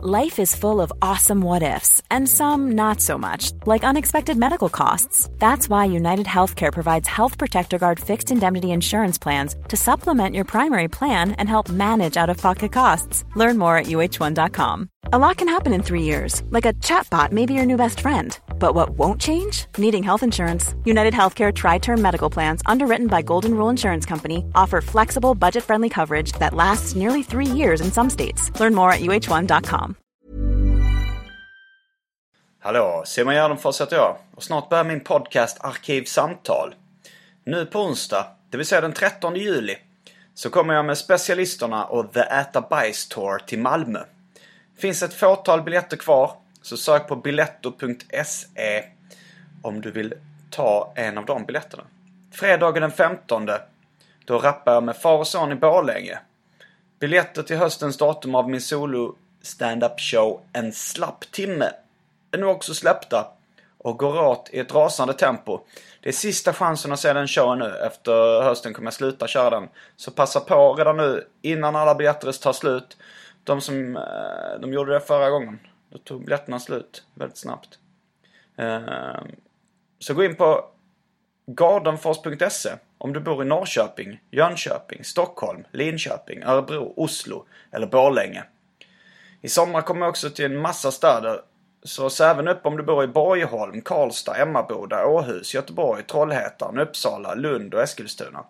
[0.00, 4.68] Life is full of awesome what ifs, and some not so much, like unexpected medical
[4.68, 5.28] costs.
[5.40, 10.44] That's why United Healthcare provides Health Protector Guard fixed indemnity insurance plans to supplement your
[10.44, 13.24] primary plan and help manage out of pocket costs.
[13.34, 14.88] Learn more at uh1.com.
[15.12, 17.98] A lot can happen in three years, like a chatbot may be your new best
[17.98, 18.38] friend.
[18.58, 19.66] But what won't change?
[19.78, 20.74] Needing health insurance.
[20.84, 25.64] United Healthcare Tri Term Medical Plans, underwritten by Golden Rule Insurance Company, offer flexible, budget
[25.64, 28.50] friendly coverage that lasts nearly three years in some states.
[28.60, 29.94] Learn more at uh1.com.
[32.60, 36.74] Hallå, Simon Gärdenfors heter jag och snart börjar min podcast Arkivsamtal.
[37.44, 39.76] Nu på onsdag, det vill säga den 13 juli,
[40.34, 44.00] så kommer jag med specialisterna och The Äta Bajs Tour till Malmö.
[44.78, 46.32] Finns ett fåtal biljetter kvar,
[46.68, 48.84] så sök på biletto.se
[49.62, 50.14] om du vill
[50.50, 51.84] ta en av de biljetterna.
[52.32, 53.48] Fredagen den 15,
[54.24, 56.18] då rappar jag med far och son i Borlänge.
[57.00, 61.70] Biljetter till höstens datum av min solo stand-up show En slapp timme
[62.30, 63.26] är nu också släppta
[63.78, 65.60] och går åt i ett rasande tempo.
[66.00, 67.76] Det är sista chansen att se den showen nu.
[67.86, 69.68] Efter hösten kommer jag sluta köra den.
[69.96, 72.96] Så passa på redan nu innan alla biljetter tar slut.
[73.44, 75.58] De som eh, de gjorde det förra gången.
[75.90, 77.78] Då tog biljetterna slut väldigt snabbt.
[78.56, 79.22] Eh,
[79.98, 80.64] Så gå in på
[81.46, 88.44] gardenfors.se om du bor i Norrköping, Jönköping, Stockholm, Linköping, Örebro, Oslo eller Borlänge.
[89.40, 91.40] I sommar kommer jag också till en massa städer.
[91.82, 97.34] Så se även upp om du bor i Borgholm, Karlstad, Emmaboda, Åhus, Göteborg, Trollhättan, Uppsala,
[97.34, 98.44] Lund och Eskilstuna.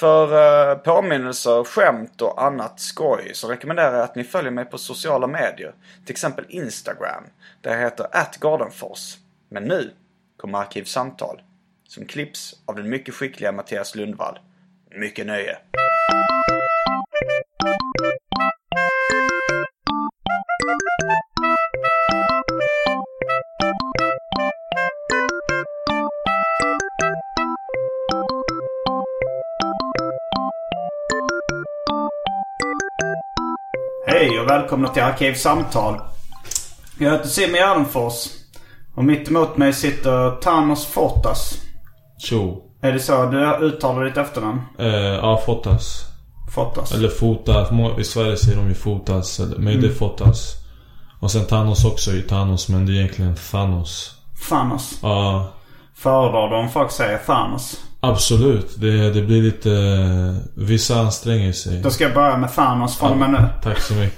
[0.00, 4.78] För eh, påminnelser, skämt och annat skoj så rekommenderar jag att ni följer mig på
[4.78, 5.74] sociala medier.
[6.04, 7.24] Till exempel Instagram,
[7.60, 9.16] där jag heter atgardenfors.
[9.48, 9.90] Men nu
[10.36, 11.42] kommer Arkivsamtal,
[11.88, 14.38] som klipps av den mycket skickliga Mattias Lundvall.
[14.90, 15.58] Mycket nöje!
[34.50, 36.00] Och välkomna till Arkivsamtal.
[36.98, 38.26] Jag heter Simon Gärdenfors.
[38.94, 41.54] Och mitt emot mig sitter Thanos Fortas.
[42.18, 42.62] Tjo.
[42.82, 44.60] Är det så du uttalar ditt efternamn?
[44.78, 46.04] Eh, ja, Fotas.
[46.54, 46.92] Fortas?
[46.92, 47.68] Eller Fotas.
[47.98, 49.40] I Sverige säger de ju Fotas.
[49.40, 50.54] Eller, men det är Fotas.
[51.20, 54.14] Och sen Thanos också är ju Thanos, men det är egentligen Thanos.
[54.48, 54.98] Thanos.
[55.02, 55.52] Ja,
[56.02, 57.80] Föredrar du om folk säger Thanos?
[58.00, 58.80] absolut.
[58.80, 59.70] Det, det blir lite...
[59.72, 61.80] eh, Vissa anstränger sig.
[61.82, 63.38] Då ska jag börja med Thanos från och med nu.
[63.62, 64.16] Tack så mycket.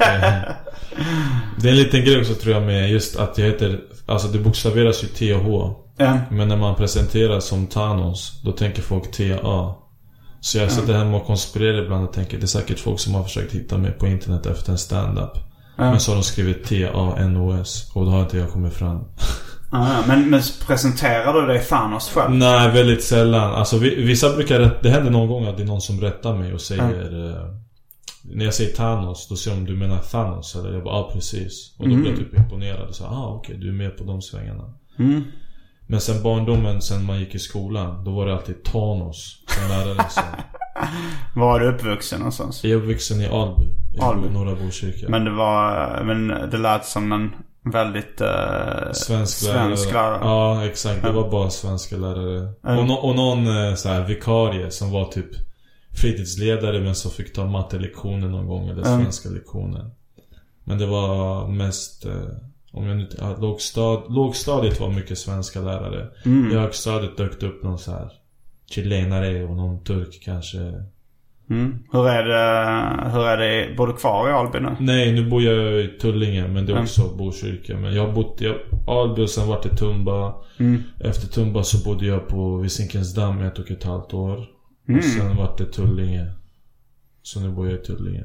[1.60, 3.80] det är en liten grej också tror jag med just att jag heter...
[4.06, 5.46] Alltså det bokstaveras ju TH.
[5.96, 6.18] Ja.
[6.30, 9.74] Men när man presenteras som Thanos, då tänker folk TA.
[10.40, 13.22] Så jag sitter hemma och konspirerar ibland och tänker det är säkert folk som har
[13.22, 15.32] försökt hitta mig på internet efter en stand-up.
[15.76, 19.04] Men så har de skrivit T-A-N-O-S och då har inte jag kommit fram.
[19.74, 22.34] Ah, men, men presenterar du dig Thanos själv?
[22.34, 23.54] Nej, väldigt sällan.
[23.54, 26.52] Alltså vi- vissa brukar Det händer någon gång att det är någon som rättar mig
[26.54, 27.30] och säger...
[27.30, 27.46] Eh,
[28.24, 30.72] när jag säger Thanos, då säger de du menar Thanos eller?
[30.72, 31.74] Jag bara ja precis.
[31.78, 34.64] Och då blir jag typ imponerad och ah okej du är med på de svängarna.
[35.86, 40.10] Men sen barndomen, sen man gick i skolan, då var det alltid Thanos som lärare
[40.10, 40.22] sa.
[41.34, 42.64] Var du uppvuxen någonstans?
[42.64, 43.64] Jag är uppvuxen i Alby.
[43.96, 44.28] I Alby.
[44.28, 45.06] Norra Botkyrka.
[45.08, 46.00] Men det var...
[46.04, 47.30] Men det lät som en
[47.64, 48.20] väldigt...
[48.20, 50.18] eh, Svensk, svensk lärare.
[50.22, 51.02] Ja, exakt.
[51.02, 52.40] Det var bara svenska lärare.
[52.78, 55.26] Och, no, och någon eh, så här, vikarie som var typ
[56.00, 59.90] fritidsledare men som fick ta mattelektioner någon gång eller svenska lektioner.
[60.64, 62.04] Men det var mest...
[62.06, 62.12] Eh,
[62.74, 66.08] om jag nu, ja, lågstad, lågstadiet var mycket svenska lärare.
[66.52, 68.12] I högstadiet dök det upp någon så här
[68.70, 70.58] chilenare och någon turk kanske.
[71.52, 71.78] Mm.
[71.92, 73.10] Hur är det...
[73.10, 73.76] Hur är det...
[73.76, 74.76] Bor du kvar i Alby nu?
[74.80, 77.76] Nej, nu bor jag i Tullinge men det är också Botkyrka.
[77.76, 78.54] Men jag har bott i
[78.86, 80.34] Alby och sen vart det Tumba.
[81.00, 84.36] Efter Tumba så bodde jag på Visinkensdamm i ett och ett halvt år.
[84.98, 86.26] Och sen vart det Tullinge.
[87.22, 88.24] Så nu bor jag i Tullinge.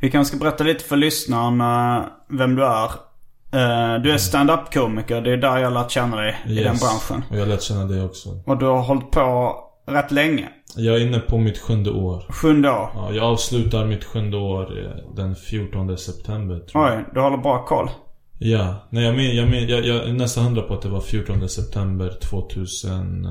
[0.00, 2.84] Vi kanske ska berätta lite för lyssnarna vem du är.
[3.52, 5.20] Eh, Du är stand-up komiker.
[5.20, 6.80] Det är där jag lärt känna dig i den Yes.
[6.82, 7.22] branschen.
[7.30, 8.28] Och jag har lärt känna dig också.
[8.46, 10.48] Och du har hållit på rätt länge.
[10.76, 12.24] Jag är inne på mitt sjunde år.
[12.28, 12.90] Sjunde år.
[12.94, 16.98] Ja, jag avslutar mitt sjunde år eh, den 14 september tror jag.
[16.98, 17.90] Oj, du håller bra koll.
[18.38, 21.00] Ja, nej jag, men, jag, men, jag, jag är nästan hundra på att det var
[21.00, 23.24] 14 september 2000...
[23.24, 23.30] Eh,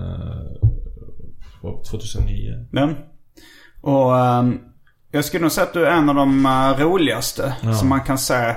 [1.62, 2.66] vad- 2009.
[2.72, 2.96] Den.
[3.82, 4.60] Och ehm,
[5.12, 8.18] jag skulle nog säga att du är en av de eh, roligaste som man kan
[8.18, 8.56] se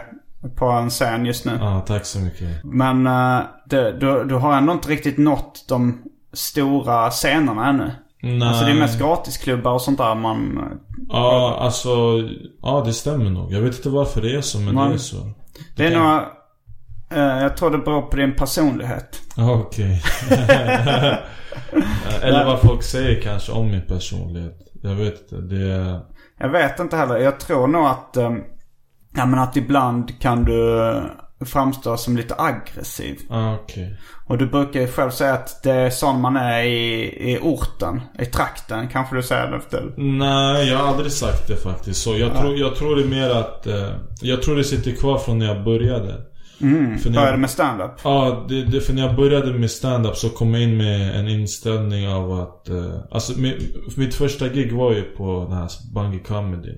[0.56, 1.52] på en scen just nu.
[1.60, 2.64] Ja, tack så mycket.
[2.64, 6.02] Men eh, det, du, du har ändå inte riktigt nått de
[6.36, 7.90] stora scenerna ännu.
[8.22, 8.48] Nej.
[8.48, 10.58] Alltså det är mest gratisklubbar och sånt där man...
[11.08, 11.90] Ja, alltså...
[12.62, 13.52] Ja, det stämmer nog.
[13.52, 14.88] Jag vet inte varför det är så, men Nej.
[14.88, 15.16] det är så.
[15.76, 16.20] Det är nog...
[17.18, 19.20] eh, jag tror det beror på din personlighet.
[19.36, 20.02] Okej.
[22.22, 24.58] Eller vad folk säger kanske om min personlighet.
[24.82, 25.36] Jag vet inte.
[25.54, 26.00] Det.
[26.38, 27.16] Jag vet inte heller.
[27.16, 28.16] Jag tror nog att...
[28.16, 28.30] eh,
[29.18, 30.80] Ja men att ibland kan du
[31.44, 33.18] framstå som lite aggressiv.
[33.30, 33.96] Ah, okej.
[34.26, 37.02] Och du brukar ju själv säga att det är sån man är i,
[37.32, 38.88] i orten, i trakten.
[38.88, 39.94] Kanske du säger det efter?
[39.96, 42.02] Nej, jag har aldrig sagt det faktiskt.
[42.02, 43.66] Så jag, tror, jag tror det är mer att...
[43.66, 43.90] Eh,
[44.20, 46.14] jag tror det sitter kvar från när jag började.
[46.60, 47.90] Mm, För när började jag, med stand-up?
[48.04, 51.28] Ja, det, det, för när jag började med stand-up så kom jag in med en
[51.28, 52.68] inställning av att...
[52.68, 56.72] Eh, alltså mitt, mitt första gig var ju på den här Bungy Comedy.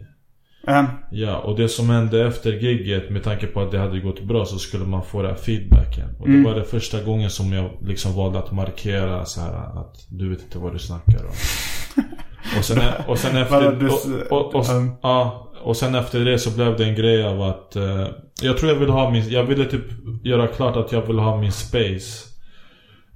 [0.69, 4.23] Eh, Ja, och det som hände efter gigget med tanke på att det hade gått
[4.23, 6.09] bra så skulle man få den här feedbacken.
[6.21, 10.07] Och det var det första gången som jag liksom valde att markera så här att
[10.09, 11.33] du vet inte vad du snackar om.
[12.59, 12.79] och sen,
[13.09, 13.81] och sen Vadå, efter...
[13.81, 14.65] du- Och, och, och,
[15.03, 17.77] ja, och sen efter det så blev det en grej av att...
[17.77, 18.07] eh,
[18.43, 19.29] jag tror jag ville ha min...
[19.31, 19.85] Jag ville typ
[20.25, 22.29] göra klart att jag ville ha min space.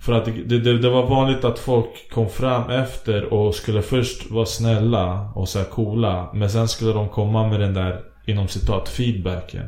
[0.04, 4.30] För att det, det, det var vanligt att folk kom fram efter och skulle först
[4.30, 6.30] vara snälla och så här coola.
[6.34, 9.62] Men sen skulle de komma med den där, inom citat, feedbacken.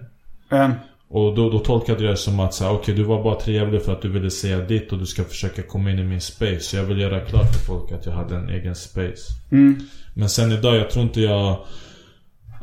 [0.53, 0.71] eh,
[1.09, 3.83] Och då, då tolkade jag det som att så här, okej du var bara trevlig
[3.83, 6.61] för att du ville säga ditt och du ska försöka komma in i min space.
[6.61, 9.23] Så jag vill göra klart för folk att jag hade en egen space.
[9.53, 9.77] mm,
[10.15, 11.57] Men sen idag, jag tror inte jag...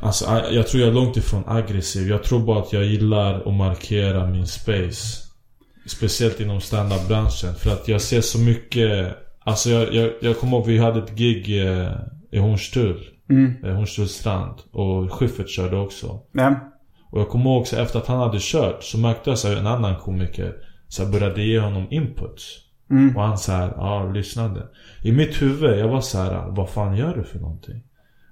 [0.01, 2.09] Alltså jag- jag tror jag är långt ifrån aggressiv.
[2.09, 5.30] Jag tror bara att jag gillar att markera min space.
[5.85, 7.55] Speciellt inom standardbranschen.
[7.55, 9.17] För att jag ser så mycket...
[9.43, 11.91] Alltså jag, jag, jag kommer ihåg vi hade ett gig eh,
[12.31, 13.03] i Hornstull.
[13.29, 14.55] mm, Eh, Hornstulls strand.
[14.71, 16.19] Och Schyffert körde också.
[16.51, 16.57] eh,
[17.11, 19.67] Och jag kommer ihåg så efter att han hade kört så märkte jag så en
[19.67, 20.53] annan komiker
[20.87, 22.43] så började ge honom inputs.
[22.91, 24.67] mm, Och han så här, ja, lyssnade.
[25.03, 27.83] I mitt huvud, jag var så här, vad fan gör du för någonting?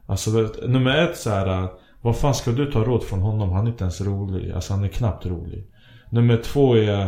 [0.06, 0.30] Alltså
[0.68, 1.68] nummer ett så här,
[2.02, 3.52] vad fan ska du ta råd från honom?
[3.52, 4.52] Han är inte ens rolig.
[4.52, 5.68] Alltså han är knappt rolig.
[6.10, 7.08] Nummer två är,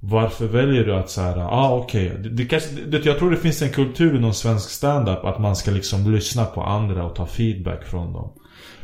[0.00, 2.08] varför väljer du att så här, ah okej.
[2.18, 5.56] Det, det kanske, det, jag tror det finns en kultur inom svensk stand-up att man
[5.56, 8.32] ska liksom lyssna på andra och ta feedback från dem.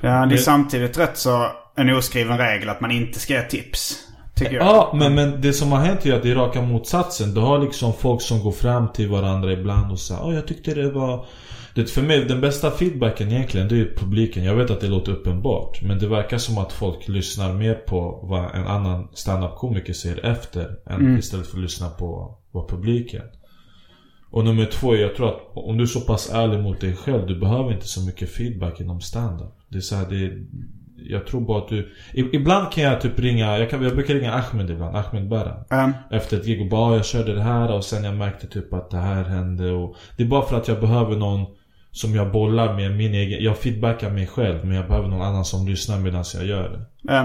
[0.01, 1.47] Ja, det är Det- samtidigt rätt så
[1.77, 3.97] en oskriven regel att man inte ska ge tips.
[4.35, 4.67] Tycker jag.
[4.67, 7.35] Ja, men, men det som har hänt är att det är raka motsatsen.
[7.35, 10.75] Du har liksom folk som går fram till varandra ibland och säger Åh, jag tyckte
[10.75, 11.27] det var...
[11.75, 14.45] Det, för mig, den bästa feedbacken egentligen, det är publiken.
[14.45, 15.83] Jag vet att det låter uppenbart.
[15.83, 20.77] Men det verkar som att folk lyssnar mer på vad en annan standup-komiker säger efter.
[20.87, 23.23] Än istället för att lyssna på vad publiken.
[24.31, 27.27] Och nummer två, jag tror att om du är så pass ärlig mot dig själv,
[27.27, 29.55] du behöver inte så mycket feedback inom stand-up.
[29.69, 30.45] Det är så här, det är,
[30.97, 31.93] Jag tror bara att du...
[32.13, 35.65] Ibland kan jag typ ringa, jag, kan, jag brukar ringa Ahmed ibland, Ahmed Bara.
[35.71, 38.47] Eh, Efter ett gig och bara "Ah, jag körde det här och sen jag märkte
[38.47, 41.47] typ att det här hände och Det är bara för att jag behöver någon
[41.95, 45.45] som jag bollar med min egen, jag feedbackar mig själv men jag behöver någon annan
[45.45, 47.15] som lyssnar medan jag gör det.
[47.15, 47.25] eh.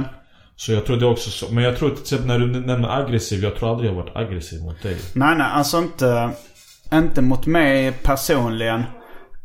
[0.56, 3.44] Så jag tror det också så, men jag tror till exempel när du nämner aggressiv,
[3.44, 4.98] jag tror aldrig jag varit aggressiv mot dig.
[5.13, 5.48] Nej, nej.
[5.54, 6.30] Alltså inte,
[6.94, 8.83] inte mot mig personligen.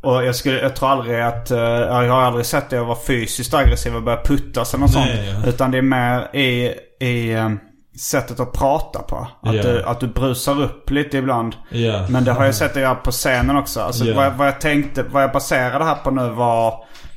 [0.03, 1.51] Och jag, skulle, jag tror aldrig att...
[1.51, 5.27] eh, jag har aldrig sett dig vara fysiskt aggressiv och börja puttas eller något Nej,
[5.33, 5.39] sånt.
[5.45, 5.49] ja.
[5.51, 7.51] Utan det är mer i, i eh,
[8.01, 9.17] sättet att prata på.
[9.43, 9.63] Att, Ja.
[9.63, 11.57] du, att du brusar upp lite ibland.
[11.69, 12.07] Ja.
[12.09, 13.81] Men det har jag sett dig göra på scenen också.
[13.81, 14.17] Alltså, Ja.
[14.17, 16.69] vad, jag- vad jag tänkte, vad jag baserade det här på nu var...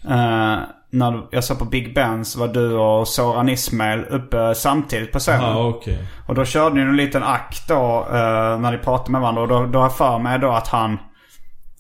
[0.09, 0.57] Eh,
[0.89, 5.19] när jag såg på Big Ben så var du och Soran Ismail uppe samtidigt på
[5.19, 5.41] scenen.
[5.57, 5.99] Ja, okej.
[6.27, 9.41] Och då körde ni en liten akt då eh, när ni pratade med varandra.
[9.41, 10.97] Och då, då har jag för mig då att han...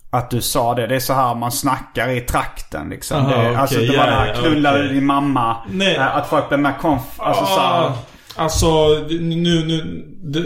[0.09, 0.87] Att du sa det.
[0.87, 3.17] Det är så här man snackar i trakten liksom.
[3.17, 4.87] Aha, det, okej, alltså det ja, var det här knulla okej.
[4.87, 5.57] din mamma.
[5.69, 5.95] Nej.
[5.95, 7.01] Eh, att folk blir mer konf...
[7.17, 7.93] Alltså så här, Ah,
[8.37, 8.65] Alltså,
[9.09, 10.43] nu, nu, det,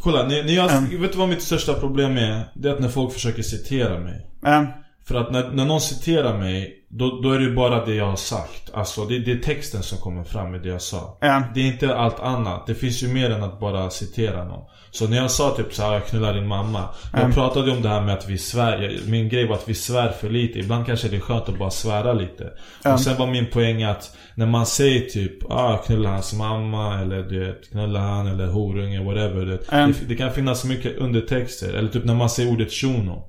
[0.00, 2.40] kolla, när, när jag, vet du vad mitt största problem är?
[2.54, 4.26] Det är att när folk försöker citera mig.
[4.46, 4.64] eh,
[5.04, 8.06] För att när, när någon citerar mig, då, då är det ju bara det jag
[8.06, 8.70] har sagt.
[8.74, 11.18] Alltså det, det är texten som kommer fram i det jag sa.
[11.20, 11.42] Ja.
[11.54, 12.66] Det är inte allt annat.
[12.66, 14.64] Det finns ju mer än att bara citera någon.
[14.90, 16.88] Så när jag sa typ såhär, jag knullar din mamma.
[17.12, 18.98] Jag pratade om det här med att vi svär.
[19.06, 20.58] Min grej var att vi svär för lite.
[20.58, 22.50] Ibland kanske det är skönt att bara svära lite.
[22.84, 27.00] Och sen var min poäng att när man säger typ, ah knulla hans mamma.
[27.00, 29.46] Eller du vet, knulla han eller horunge, whatever.
[29.46, 31.74] Det, det, det kan finnas mycket undertexter.
[31.74, 33.28] Eller typ när man säger ordet shuno.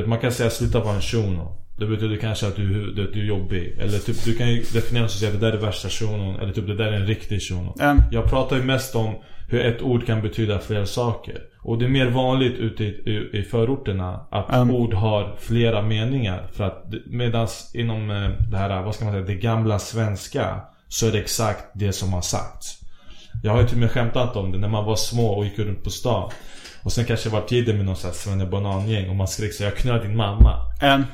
[0.00, 1.62] Du man kan säga sluta vara en shuno.
[1.78, 3.78] Det betyder kanske att du, du, du är jobbig.
[3.80, 6.40] Eller typ, du kan ju definiera och säga det där är värsta shunon.
[6.40, 7.74] Eller typ det där är en riktig shuno.
[7.80, 8.02] Mm.
[8.10, 9.14] Jag pratar ju mest om
[9.48, 11.38] hur ett ord kan betyda flera saker.
[11.62, 14.74] Och det är mer vanligt ute i, i, i förorterna att Mm.
[14.74, 16.48] ord har flera meningar.
[16.52, 20.60] För att medans inom eh, det här, vad ska man säga, det gamla svenska.
[20.88, 22.80] Så är det exakt det som har sagts.
[23.42, 25.58] Jag har ju till och med skämtat om det när man var små och gick
[25.58, 26.30] runt på stan.
[26.86, 29.76] Och sen kanske var tiden med någon sån här svennebanangäng och man skrek så jag
[29.76, 30.54] knölar din mamma.
[30.82, 31.04] Um,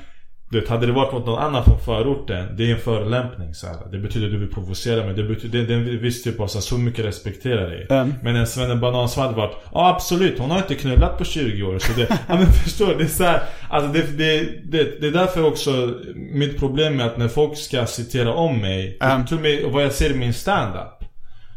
[0.50, 3.67] Du vet, hade det varit mot någon annan från förorten Det är en förolämpning så
[3.67, 3.76] här.
[3.93, 6.41] Det betyder att du vill provocera mig Det betyder, det, det är en viss typ
[6.41, 8.14] av så, här, så mycket respekterar dig Mm.
[8.23, 11.79] Men en svennebanan som hade varit Ja absolut, hon har inte knullat på 20 år
[11.79, 15.12] så det, Ja men förstår det är så här, Alltså det, det, det, det är
[15.12, 19.43] därför också Mitt problem är att när folk ska citera om mig Mm.
[19.43, 21.05] Med vad jag ser i min stand-up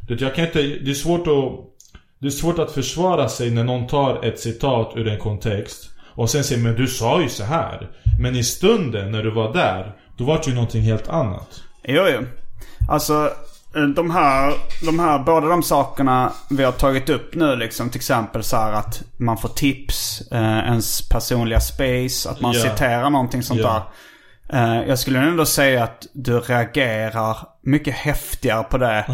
[0.07, 1.74] Du vet, jag kan inte, det är svårt att
[2.19, 6.29] Det är svårt att försvara sig när någon tar ett citat ur en kontext Och
[6.29, 9.95] sen säger men du sa ju så här Men i stunden när du var där
[10.17, 12.25] Då var det ju någonting helt annat Jo, jo.
[12.89, 13.31] Alltså,
[13.75, 14.53] eh, de här,
[14.85, 17.89] de här, båda de sakerna vi har tagit upp nu liksom.
[17.89, 22.61] Till exempel så att man får tips, eh, ens personliga space, att man Ja.
[22.61, 23.73] citerar någonting sånt Ja.
[23.73, 23.81] där.
[24.53, 29.05] Eh, jag skulle ändå säga att du reagerar mycket häftigare på det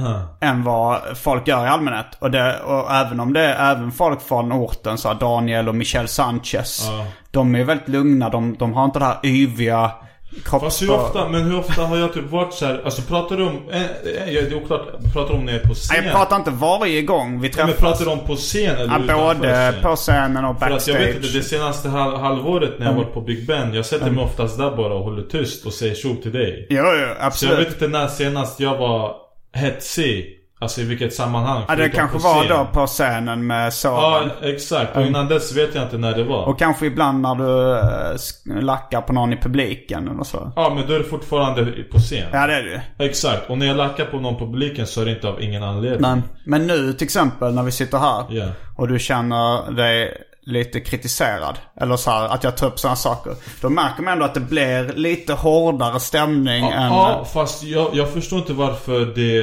[0.42, 2.18] än vad folk gör i allmänhet.
[2.20, 6.08] Och, det, och även om det är även folk från orten, så Daniel och Michel
[6.08, 6.88] Sanchez.
[6.92, 7.06] Ja.
[7.32, 9.92] De är väldigt lugna, de, de har inte det här yviga
[10.46, 10.64] kropps...
[10.64, 13.44] Fast hur ofta, men hur ofta har jag typ varit så här, Alltså pratar du
[13.44, 15.96] om, eh, eh, det är oklart, pratar du om när jag är på scen?
[15.98, 17.80] Nej, jag pratar inte varje gång vi Ja, men träffas.
[17.82, 19.82] pratar du om på scen eller Ja, både scen?
[19.82, 20.96] på scenen och För att backstage.
[20.96, 24.12] jag vet inte, det senaste hal- halvåret när jag varit på Big Ben Jag sätter
[24.12, 26.96] mig oftast där bara och håller tyst och säger tjo till dig Jo, jo, Så
[27.00, 27.60] jag absolut.
[27.60, 29.16] vet inte när senast jag var
[29.56, 32.50] hetsig Alltså i vilket sammanhang Ja, det kanske var scen.
[32.58, 34.30] då på scenen med Ja, Soran.
[34.42, 34.96] exakt.
[34.98, 36.46] Och innan dess vet jag inte när det var.
[36.46, 37.78] Och kanske ibland när du
[38.58, 40.52] äh, lackar på någon i publiken eller så.
[40.56, 42.30] Ja, men då är det fortfarande på scen.
[42.34, 42.64] Ja, det är
[42.98, 43.06] det.
[43.06, 43.50] Exakt.
[43.50, 46.02] Och när jag lackar på någon på publiken så är det inte av ingen anledning.
[46.02, 48.24] Men, men nu till exempel när vi sitter här.
[48.30, 48.46] Ja.
[48.78, 51.56] Och du känner dig lite kritiserad.
[51.82, 53.34] Eller så här, att jag tar upp sådana saker.
[53.62, 56.92] Då märker man ändå att det blir lite hårdare stämning Ja, än...
[56.92, 59.42] ja, fast jag, jag förstår inte varför det...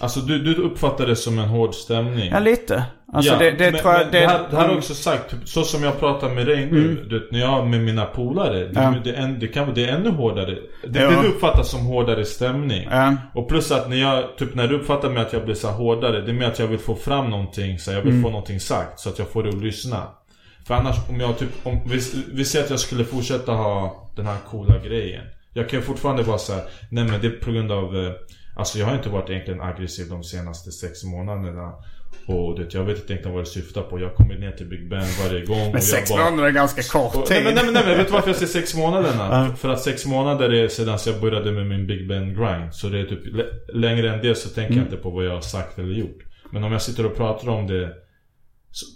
[0.00, 2.30] Alltså du, du uppfattar det som en hård stämning.
[2.32, 2.84] Ja, lite.
[3.12, 4.02] Alltså ja, det, det men, tror jag...
[4.02, 6.66] men det, här, det här är också sagt, typ, så som jag pratar med dig
[6.70, 8.58] nu, du vet, när jag med mina polare.
[8.58, 8.94] Det, Ja.
[9.04, 10.46] det, är en, det, kan, det är ännu hårdare.
[10.88, 11.10] Det, Ja.
[11.10, 12.88] det du uppfattar som hårdare stämning.
[12.90, 13.16] Ja.
[13.34, 16.20] Och plus att när jag, typ när du uppfattar mig att jag blir så hårdare,
[16.20, 18.22] det är mer att jag vill få fram någonting, så jag vill Mm.
[18.22, 20.02] få någonting sagt, så att jag får det att lyssna.
[20.66, 22.00] För annars, om jag typ, om, vi,
[22.32, 25.24] vi säger att jag skulle fortsätta ha den här coola grejen.
[25.52, 28.12] Jag kan ju fortfarande vara så här, nej men det är på grund av, eh,
[28.56, 31.72] alltså jag har inte varit egentligen aggressiv de senaste sex månaderna.
[32.28, 34.00] Och det, jag vet inte egentligen vad det syftar på.
[34.00, 35.72] Jag kommer ner till Big Ben varje gång.
[35.72, 37.44] Men sex bara- månader är ganska kort och, tid.
[37.44, 39.54] nej, men, nej, nej, men vet du varför jag säger sex månaderna?
[39.56, 42.74] För att sex månader är sedan jag började med min Big Ben grind.
[42.74, 43.46] Så det är typ lä-
[43.80, 44.78] längre än det så tänker Mm.
[44.78, 46.18] jag inte på vad jag har sagt eller gjort.
[46.50, 47.92] Men om jag sitter och pratar om det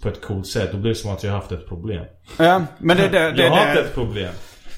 [0.03, 2.05] på ett coolt sätt, då blir det som att jag har haft ett problem.
[2.37, 3.31] Ja, men det det.
[3.31, 3.81] det, jag har haft det.
[3.81, 4.33] ett problem.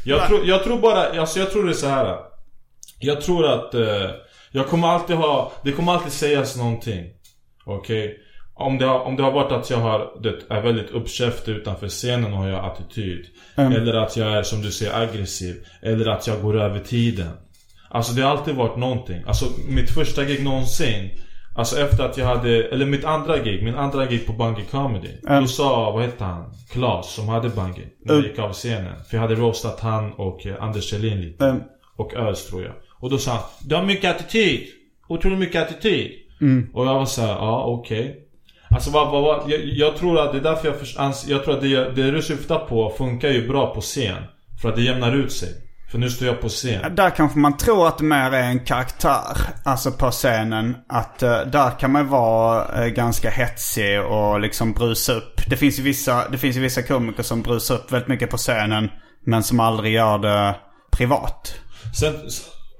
[0.05, 2.17] Jag tror, jag tror bara, alltså jag tror det är så här.
[2.99, 4.09] Jag tror att eh,
[4.51, 7.05] jag kommer alltid ha, det kommer alltid sägas någonting.
[7.65, 8.17] Okej?
[8.53, 11.87] Om, det har, om det har varit att jag har, det är väldigt uppkäftig utanför
[11.87, 13.25] scenen och har jag attityd.
[13.55, 15.55] Eller att jag är som du säger aggressiv.
[15.81, 17.31] Eller att jag går över tiden.
[17.89, 19.23] Alltså det har alltid varit någonting.
[19.27, 21.09] Alltså mitt första gig någonsin.
[21.55, 25.09] Alltså efter att jag hade, eller mitt andra gig, min andra gig på Bungy Comedy.
[25.41, 26.53] Då sa, vad hette han?
[26.71, 27.85] Klas som hade Bungy.
[28.05, 29.03] När jag gick av scenen.
[29.09, 31.45] För jag hade roastat han och eh, Anders Kjellin lite.
[31.45, 31.61] Mm.
[31.97, 32.73] Och Ös tror jag.
[33.01, 34.67] Och då sa han, du har mycket attityd.
[35.07, 36.11] Otroligt mycket attityd.
[36.73, 38.15] Och jag var såhär, ja okej.
[38.69, 41.53] Alltså vad, vad, vad, jag, jag tror att det är därför jag, förs- jag tror
[41.55, 44.23] att det, det du syftar på funkar ju bra på scen.
[44.61, 45.49] För att det jämnar ut sig.
[45.91, 46.95] För nu står jag på scen.
[46.95, 49.37] Där kanske man tror att det mer är en karaktär.
[49.65, 50.75] Alltså på scenen.
[50.89, 55.41] Att eh, där kan man vara eh, ganska hetsig och liksom brusa upp.
[55.49, 58.89] Det finns ju vissa, det finns vissa komiker som brusar upp väldigt mycket på scenen.
[59.25, 60.55] Men som aldrig gör det
[60.91, 61.55] privat.
[61.99, 62.13] Sen,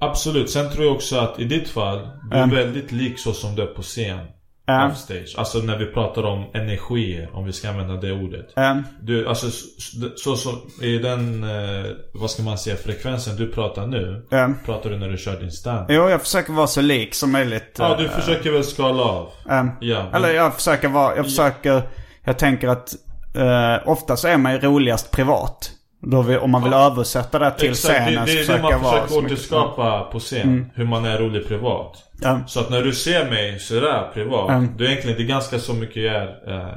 [0.02, 0.50] absolut.
[0.50, 3.62] Sen tror jag också att i ditt fall, du är väldigt lik så som du
[3.62, 4.18] är på scen.
[4.66, 4.88] Ja.
[4.88, 5.34] Offstage.
[5.38, 8.52] Alltså när vi pratar om energier, om vi ska använda det ordet.
[8.56, 9.46] Um, Du, alltså
[10.16, 10.50] så, så
[10.82, 14.26] i den, eh, vad ska man säga, frekvensen du pratar nu.
[14.30, 14.52] Ja.
[14.64, 17.76] Pratar du när du kör din stand jo, jag försöker vara så lik som möjligt.
[17.78, 19.28] Ja, du eh, försöker väl skala av?
[19.80, 21.82] Ja, Eller jag försöker vara, jag försöker,
[22.24, 22.94] jag tänker att
[23.36, 25.70] uh, ofta så är man ju roligast privat.
[26.04, 28.62] Då vi, om man vill översätta det till Exakt, scenen det, det så är det
[28.62, 30.70] man försöker återskapa på scen.
[30.74, 31.96] Hur man är rolig privat.
[32.20, 32.40] Ja.
[32.46, 34.50] Så att när du ser mig sådär privat.
[34.50, 34.68] Mm.
[34.76, 36.74] Då är egentligen det är ganska så mycket jag är eh,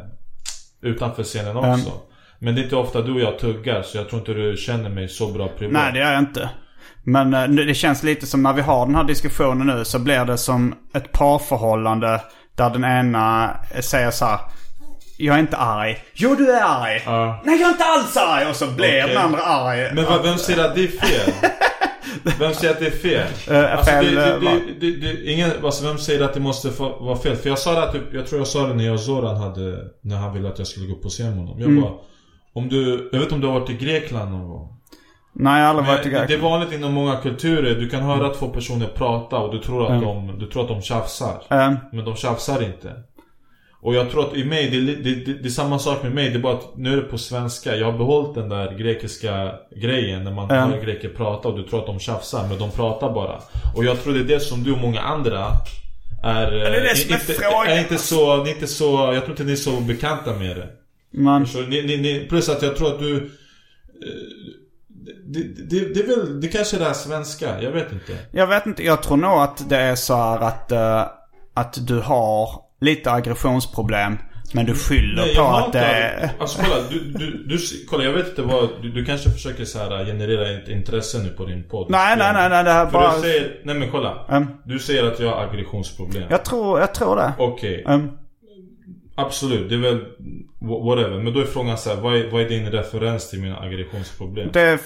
[0.82, 1.91] utanför scenen också.
[2.39, 3.82] Men det är inte ofta du och jag tuggar.
[3.82, 5.74] Så jag tror inte du känner mig så bra privat.
[5.74, 6.50] Nej, det gör jag inte.
[7.03, 10.25] Men eh, det känns lite som när vi har den här diskussionen nu så blir
[10.25, 12.22] det som ett parförhållande
[12.55, 14.39] där den ena säger så här.
[15.17, 15.98] Jag är inte arg.
[16.13, 17.01] Jo, du är arg.
[17.05, 17.41] Ja.
[17.45, 18.45] Nej, jag är inte alls arg.
[18.50, 19.13] Och så blir Okej.
[19.15, 19.91] den andra arg.
[19.93, 21.34] Men vad, vem säger att det är fel?
[22.39, 23.27] Vem säger att det är fel?
[23.55, 26.69] Eh, alltså, fel, det, eh, det, det, det, ingen, alltså, vem säger att det måste
[26.79, 27.36] vara fel?
[27.36, 29.77] För jag sa det här typ, jag tror jag sa det när jag Zoran hade,
[30.01, 31.60] när han ville att jag skulle gå på scen med honom.
[31.60, 31.81] Jag Mm.
[31.84, 31.91] bara,
[32.53, 34.67] om du, jag vet inte om du har varit i Grekland någon gång?
[35.34, 36.51] Nej, jag har aldrig varit i Men det är Grekland.
[36.51, 40.39] vanligt inom många kulturer, du kan höra två personer prata och du tror att, de,
[40.39, 41.43] du tror att de tjafsar.
[41.50, 42.93] Eh, Men de tjafsar inte.
[43.85, 46.11] Och jag tror att i mig, det, är det, det, det är samma sak med
[46.11, 46.29] mig.
[46.29, 47.75] Det är bara att nu är det på svenska.
[47.75, 50.69] Jag har behållit den där grekiska grejen när man Mm.
[50.71, 53.39] hör greker prata och du tror att de tjafsar, men de pratar bara.
[53.75, 55.47] Och jag tror det är det som du och många andra
[56.23, 56.51] är...
[56.51, 57.67] det är det som är inte, frågan.
[57.67, 60.55] är inte så, ni är inte så, jag tror inte ni är så bekanta med
[60.55, 60.67] det.
[61.11, 63.15] men, Så ni, ni, ni, plus att jag tror att du...
[63.17, 63.21] eh,
[65.25, 68.17] Det, det, det är väl, det kanske är det här svenska, jag vet inte.
[68.31, 71.05] jag vet inte, jag tror nog att det är så här att, eh,
[71.53, 74.17] att du har lite aggressionsproblem.
[74.53, 76.29] Men du skyller på jag har att det är...
[76.39, 77.58] Alltså kolla, du, du, du,
[77.89, 81.29] kolla jag vet inte vad, du, du kanske försöker så här generera ett intresse nu
[81.29, 81.88] på din podd.
[81.89, 83.15] Nej, nej, nej, nej, det här För bara...
[83.15, 84.25] du säger, nej men kolla.
[84.29, 84.48] Mm.
[84.65, 86.24] Du säger att jag har aggressionsproblem.
[86.29, 87.34] Jag tror, jag tror det.
[87.38, 88.10] Okej, Mm.
[89.15, 90.00] absolut, det är väl
[90.62, 91.20] wh- whatever.
[91.24, 94.50] Men då är frågan så här, vad är, vad är din referens till mina aggressionsproblem?
[94.53, 94.79] Det är,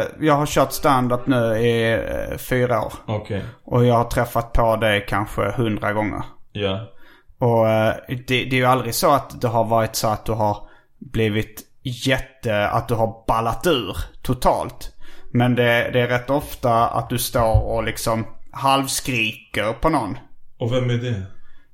[0.00, 2.92] eh, jag har kört stand-up nu i eh, fyra år.
[3.06, 6.22] Okej, Och jag har träffat på dig kanske hundra gånger.
[6.52, 6.94] ja.
[7.38, 10.32] Och eh, det, det är ju aldrig så att det har varit så att du
[10.32, 10.56] har
[10.98, 14.92] blivit jätte, att du har ballat ur totalt.
[15.32, 20.18] Men det, det är rätt ofta att du står och liksom halvskriker på någon.
[20.58, 21.22] Och vem är det?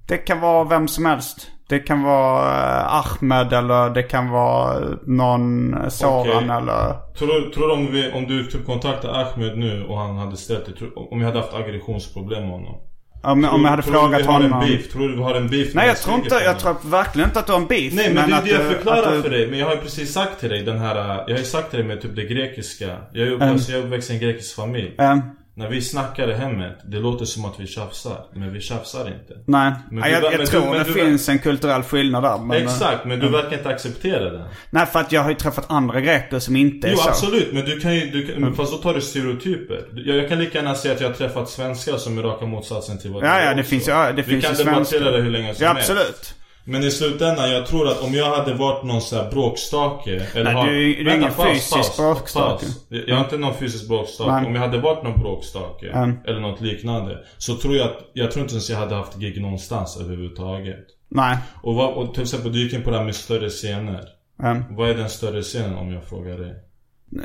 [0.08, 1.50] Det kan vara vem som helst.
[1.68, 2.42] Det kan vara
[2.80, 6.56] eh, Ahmed eller det kan vara någon eh, Soran Okej.
[6.56, 7.14] eller...
[7.18, 10.36] Tror, du- tror du om, vi, om du typ kontaktar Ahmed nu och han hade
[10.36, 12.74] ställt det, om jag hade haft aggressionsproblem med honom?
[13.24, 14.52] Om, om jag hade tror du frågat vi har honom...
[14.62, 14.88] En beef?
[14.92, 15.74] Tror du vi har en beef?
[15.74, 16.60] Nej jag tror inte, jag honom?
[16.60, 17.92] tror verkligen inte att du har en beef.
[17.94, 19.46] Nej men, det är det jag du- förklarar du- för dig.
[19.50, 20.94] Men jag har ju precis sagt till dig den här...
[20.96, 22.96] Jag har ju sagt till dig med typ det grekiska.
[23.12, 24.94] Jag är upp, alltså, uppväxt i en grekisk familj.
[24.98, 25.20] Ehm,
[25.56, 28.26] När vi snackar i hemmet, det låter som att vi tjafsar.
[28.34, 29.34] Men vi tjafsar inte.
[29.46, 32.22] nej, Men du- jag, jag men du- tror men det du- finns en kulturell skillnad
[32.22, 32.38] där.
[32.38, 34.44] Men, Exakt, men du verkar inte acceptera det.
[34.70, 37.08] Nej för att jag har ju träffat andra greker som inte är Jo så.
[37.08, 38.10] absolut, men du kan ju...
[38.10, 39.84] Du kan, men Fast då tar du stereotyper.
[39.92, 42.98] Jag, jag kan lika gärna säga att jag har träffat svenskar som är raka motsatsen
[42.98, 43.70] till vad du Ja, ja, det också.
[43.70, 45.12] finns ju- ja, det Vi finns kan debattera svenskar.
[45.12, 45.90] det hur länge som Ja helst.
[45.90, 46.34] absolut.
[46.66, 50.44] Men i slutändan, jag tror att om jag hade varit någon sån här bråkstake eller
[50.44, 52.64] Nej, har- du du är ingen fysisk bråkstake.
[52.64, 52.86] paus.
[52.88, 54.30] Jag är inte någon fysisk bråkstake.
[54.32, 54.46] Nej.
[54.46, 56.16] Om jag hade varit någon bråkstake Mm.
[56.26, 57.18] eller något liknande.
[57.38, 60.86] Så tror jag att, jag tror inte ens jag hade haft gig någonstans överhuvudtaget.
[61.08, 61.36] Nej.
[61.62, 64.00] Och, vad, och till exempel du gick in på det här med större scener.
[64.42, 66.54] Ehm, Vad är den större scenen om jag frågar dig?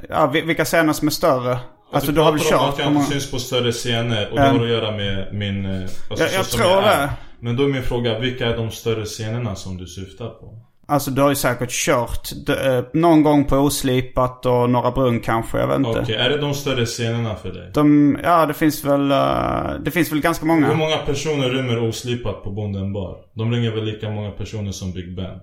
[0.10, 1.58] ja, vi- vilka scener som är större?
[1.94, 4.58] Alltså du har väl kört att jag inte syns på större scener och det Mm.
[4.58, 5.66] har att göra med min...
[5.66, 7.10] eh, Alltså, Jag- jag tror jag det.
[7.42, 10.60] Men då är min fråga, vilka är de större scenerna som du syftar på?
[10.88, 15.58] Alltså du har ju säkert kört eh, någon gång på Oslipat och Norra Brunn kanske,
[15.60, 15.90] jag vet inte.
[15.90, 17.72] Okej, är det de större scenerna för dig?
[17.74, 20.68] De, ja det finns väl, eh, det finns väl ganska många.
[20.68, 23.18] Hur många personer rymmer oslipat på Bonden bar?
[23.34, 25.40] De ringer väl lika många personer som Big Ben?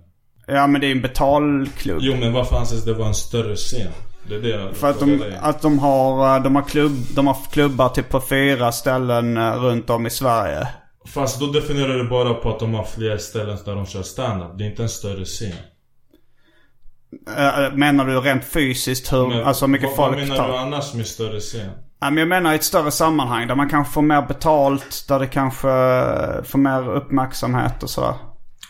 [0.47, 1.99] Ja men det är ju en betalklubb.
[2.01, 3.93] Jo men varför anses det vara en större scen?
[4.29, 5.39] Det är det jag För att de, dig.
[5.41, 9.91] att de har, eh, de har klubb, de har klubbar typ på fyra ställen runt
[9.91, 10.69] om i Sverige.
[11.07, 14.59] Fast då definierar du bara på att de har fler ställen där de kör stand-up.
[14.59, 15.53] Det är inte en större scen.
[17.37, 20.49] Eh, Menar du rent fysiskt hur, Men alltså hur mycket vad, folk Vad menar tar?
[20.49, 21.71] du annars med större scen?
[22.01, 25.19] Ja, men jag menar i ett större sammanhang där man kanske får mer betalt, där
[25.19, 28.15] det kanske eh, får mer uppmärksamhet och sådär.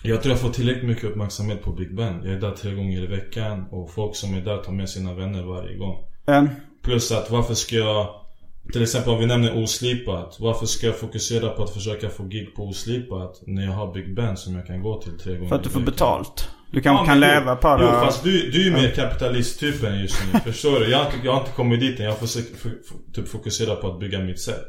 [0.03, 2.21] Jag tror jag får tillräckligt mycket uppmärksamhet på Big Ben.
[2.25, 5.15] Jag är där tre gånger i veckan och folk som är där tar med sina
[5.15, 5.97] vänner varje gång.
[6.27, 6.51] En,
[6.83, 8.07] Plus att varför ska jag
[8.73, 12.55] Till exempel om vi nämner oslipat Varför ska jag fokusera på att försöka få gig
[12.57, 15.57] på oslipat När jag har Big Ben som jag kan gå till tre gånger för
[15.57, 16.49] att du får betalt.
[16.71, 17.83] Du kanske Ja, kan leva på det.
[17.83, 20.91] Jo fast du, du är ju mer kapitalisttypen just nu, förstår du?
[20.91, 23.89] Jag har, inte, jag har inte kommit dit än, jag får f- typ fokusera på
[23.89, 24.67] att bygga mitt sätt.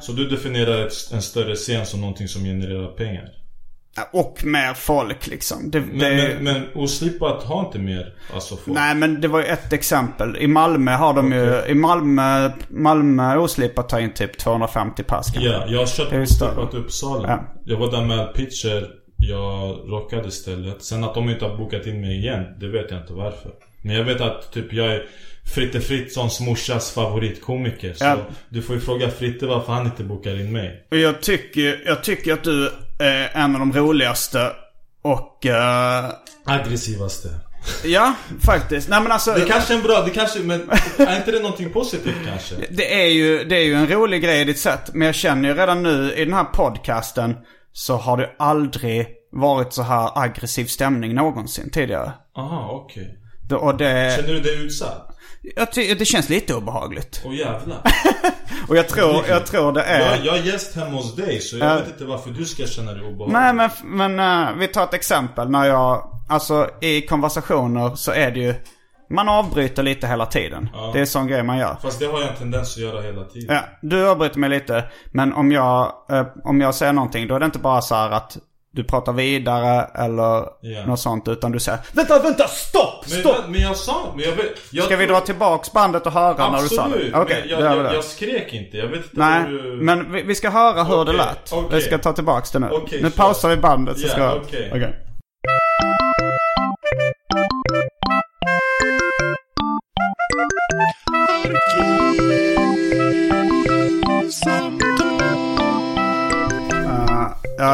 [0.00, 3.28] Så du definierar ett, en större scen som någonting som genererar pengar
[4.12, 5.70] och mer folk liksom.
[5.70, 9.38] Det, Men, det, men, men oslipat har inte mer, alltså folk Nej men det var
[9.40, 10.36] ju ett exempel.
[10.36, 15.32] I Malmö har de ju, i Malmö, Malmö oslipat tar in typ 250 pass.
[15.34, 16.78] Ja, jag har kört oslipat större.
[16.78, 17.44] Uppsala Ja.
[17.64, 22.00] Jag var där med pitcher Jag rockade stället Sen att de inte har bokat in
[22.00, 23.50] mig igen Det vet jag inte varför
[23.82, 25.06] Men jag vet att typ jag är
[25.54, 28.16] Fritte Fritzons morsas favoritkomiker Så Ja.
[28.48, 32.32] du får ju fråga Fritte varför han inte bokar in mig jag tycker, jag tycker
[32.32, 32.70] att du
[33.04, 34.52] är en av de roligaste
[35.02, 35.46] och...
[35.46, 36.10] eh,
[36.44, 37.28] Aggressivaste
[37.84, 38.88] ja, faktiskt.
[38.88, 39.32] Nej men alltså.
[39.34, 42.54] Det kanske är en bra, det kanske, men är inte det någonting positivt kanske?
[42.70, 44.90] Det är, ju, det är ju en rolig grej i ditt sätt.
[44.94, 47.36] Men jag känner ju redan nu i den här podcasten
[47.72, 52.12] så har det aldrig varit så här aggressiv stämning någonsin tidigare.
[52.36, 53.16] Aha, okej
[53.54, 54.16] och det...
[54.16, 55.09] Känner du dig utsatt?
[55.42, 57.22] Jag ty- det känns lite obehagligt.
[57.24, 57.78] Åh jävlar.
[58.68, 60.16] Och jag tror, jag tror det är...
[60.16, 62.92] Jag, jag är gäst hemma hos dig så jag vet inte varför du ska känna
[62.92, 63.32] dig obehaglig.
[63.32, 65.50] Nej men, men eh, vi tar ett exempel.
[65.50, 68.54] När jag, alltså i konversationer så är det ju,
[69.10, 70.68] man avbryter lite hela tiden.
[70.92, 71.76] Det är en sån grej man gör.
[71.82, 73.56] Fast det har jag en tendens att göra hela tiden.
[73.56, 74.84] Ja, du avbryter mig lite.
[75.12, 78.10] Men om jag, eh, om jag säger någonting då är det inte bara så här
[78.10, 78.36] att
[78.72, 80.86] du pratar vidare eller Ja.
[80.86, 81.28] något sånt.
[81.28, 83.36] Utan du säger Vänta, vänta, stopp, stopp!
[83.42, 86.50] men, men jag sa, men jag vet, jag Ska vi dra tillbaks bandet och höra
[86.50, 87.10] när du sa det?
[87.12, 87.94] Absolut, då jag, jag, det.
[87.94, 88.76] jag skrek inte.
[88.76, 89.62] Jag vet inte Nej, du...
[89.82, 91.52] men vi, vi ska höra hur det Okej, lät.
[91.52, 91.78] okej.
[91.78, 92.68] Vi ska ta tillbaks det nu.
[92.70, 94.96] Okej, nu pausar vi bandet så Ja, ska okej.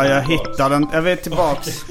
[0.04, 0.96] Ja, jag hittade inte.
[0.96, 1.84] Jag vet tillbaks.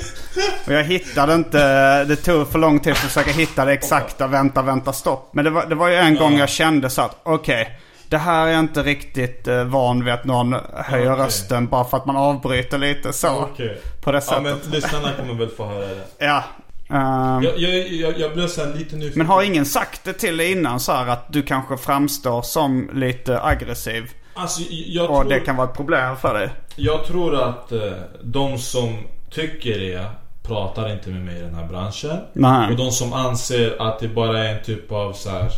[0.65, 2.03] Och jag hittade inte.
[2.03, 5.29] Det tog för lång tid att försöka hitta det exakta vänta, vänta, stopp.
[5.33, 7.79] Men det var, det var ju en gång jag kände så att okej.
[8.09, 11.25] det här är jag inte riktigt uh, van vid att någon höjer Okej.
[11.25, 13.29] rösten bara för att man avbryter lite så.
[13.51, 13.77] Okej.
[14.03, 14.43] På det Ja sättet.
[14.43, 16.05] men lyssnarna kommer väl få höra det.
[16.25, 16.43] Ja.
[16.89, 19.17] Ehm, Jag, jag, jag, jag blev såhär lite nyfiken.
[19.17, 22.89] men har ingen sagt det till dig innan så här att du kanske framstår som
[22.93, 24.11] lite aggressiv?
[24.36, 26.50] Alltså jag Och tror, det kan vara ett problem för dig?
[26.76, 27.80] jag tror att eh,
[28.24, 28.98] de som
[29.30, 30.06] tycker det
[30.43, 32.17] pratar inte med mig i den här branschen.
[32.34, 32.71] Nej.
[32.71, 35.52] Och de som anser att det bara är en typ av så här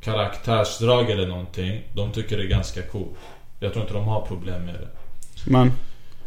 [0.00, 1.82] karaktärsdrag eller någonting.
[1.94, 3.16] De tycker det är ganska coolt.
[3.60, 4.88] Jag tror inte de har problem med det.
[5.50, 5.72] Men,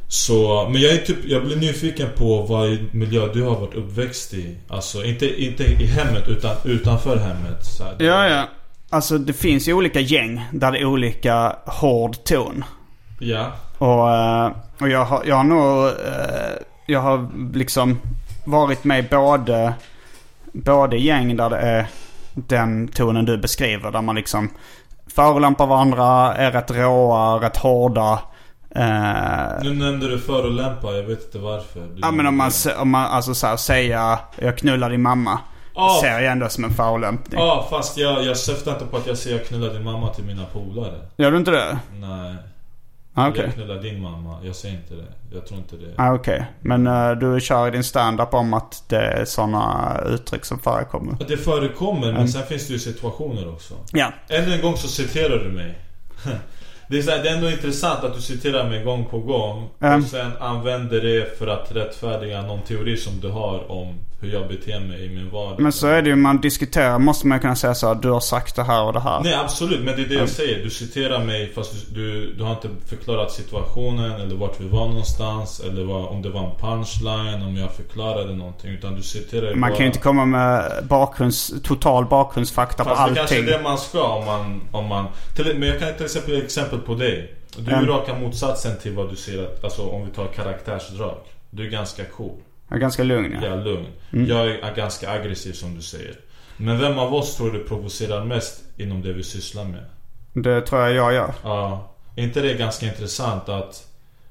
[0.08, 4.34] Så, men jag är typ, jag blir nyfiken på vad miljö du har varit uppväxt
[4.34, 4.56] i.
[4.68, 7.66] Alltså inte, inte i hemmet utan utanför hemmet.
[7.66, 7.96] Så här.
[8.00, 8.48] ja ja.
[8.90, 12.64] Alltså det finns ju olika gäng där det är olika hård ton.
[13.20, 13.52] Ja.
[13.78, 18.00] Och, eh, och jag, har, jag har nog, eh, jag har liksom
[18.46, 19.74] varit med i både,
[20.54, 21.88] både gäng där det är
[22.34, 23.92] den tonen du beskriver.
[23.92, 24.50] Där man liksom
[25.16, 28.20] förolämpar varandra, är rätt råa, rätt hårda.
[28.76, 31.80] Eh, Nu nämnde du förolämpa, jag vet inte varför.
[31.80, 35.40] Du Ja men om man, om man alltså så här, säga jag knullar din mamma.
[35.88, 37.40] Det ser jag ändå som en förolämpning.
[37.40, 40.24] Ja fast jag, jag syftar inte på att jag säger jag knullar din mamma till
[40.24, 41.00] mina polare.
[41.18, 41.80] Gör du inte det?
[42.00, 42.36] Nej.
[43.14, 43.44] Ah, Okej.
[43.46, 44.38] Jag knullar din mamma.
[44.44, 45.36] Jag säger inte det.
[45.36, 45.94] Jag tror inte det.
[45.98, 46.46] Ah, Okej.
[46.62, 51.16] Men eh, du kör i din stand-up om att det är sådana uttryck som förekommer.
[51.28, 53.74] Det förekommer men sen finns det ju situationer också.
[53.92, 54.14] Ja.
[54.28, 55.78] Ännu en gång så citerar du mig.
[56.90, 59.70] Det är, så här, det är ändå intressant att du citerar mig gång på gång.
[59.82, 60.02] Mm.
[60.02, 64.48] Och sen använder det för att rättfärdiga någon teori som du har om hur jag
[64.48, 65.60] beter mig i min vardag.
[65.60, 68.20] Men så är det ju, man diskuterar, måste man kunna säga så här, du har
[68.20, 69.22] sagt det här och det här.
[69.24, 70.64] Nej absolut, men det är det jag säger.
[70.64, 75.60] Du citerar mig fast du, du, har inte förklarat situationen eller vart vi var någonstans.
[75.60, 78.72] Eller vad, om det var en punchline, om jag förklarade någonting.
[78.72, 79.72] Utan du citerar Man bara.
[79.72, 83.54] kan ju inte komma med bakgrunds, total bakgrundsfakta på Fast det kanske allting.
[83.54, 84.62] är det man ska om man...
[84.72, 86.42] Om man till, men jag kan till exempel ge
[86.80, 87.34] exempel på dig.
[87.58, 87.90] Du är Mm.
[87.90, 91.18] raka motsatsen till vad du ser att, Alltså om vi tar karaktärsdrag.
[91.50, 92.38] Du är ganska cool.
[92.70, 93.48] Jag är ganska lugn ja.
[93.48, 93.86] Jag är lugn.
[94.14, 94.28] Mm.
[94.28, 96.16] Jag är ganska aggressiv som du säger.
[96.58, 99.84] Men vem av oss tror du provocerar mest inom det vi sysslar med?
[100.34, 101.34] Det tror jag jag gör.
[101.44, 101.94] Ja.
[102.16, 103.88] Inte det ganska intressant att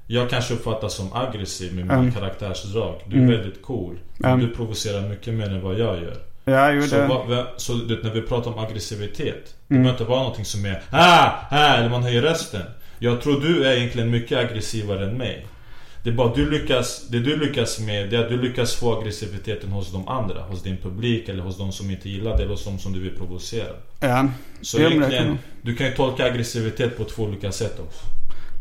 [0.07, 2.11] jag kanske uppfattas som aggressiv med mina Mm.
[2.13, 2.95] karaktärsdrag.
[3.07, 3.97] Du är väldigt cool.
[4.23, 4.39] Mm.
[4.39, 6.17] du provocerar mycket mer än vad jag gör.
[6.49, 7.07] Ja, jo Så, det...
[7.07, 9.55] vad- så du, vet, när vi pratar om aggressivitet.
[9.67, 9.83] Det Mm.
[9.83, 12.61] behöver inte vara någonting som är ah, ah, eller man höjer rösten.
[12.99, 15.45] Jag tror du är egentligen mycket aggressivare än mig.
[16.03, 18.99] Det är bara du lyckas, det du lyckas med det är att du lyckas få
[18.99, 20.41] aggressiviteten hos de andra.
[20.41, 22.99] Hos din publik eller hos de som inte gillar det eller hos de som du
[22.99, 23.73] vill provocera.
[23.99, 24.27] Ja.
[24.61, 27.99] Så det egentligen, du kan ju tolka aggressivitet på två olika sätt också.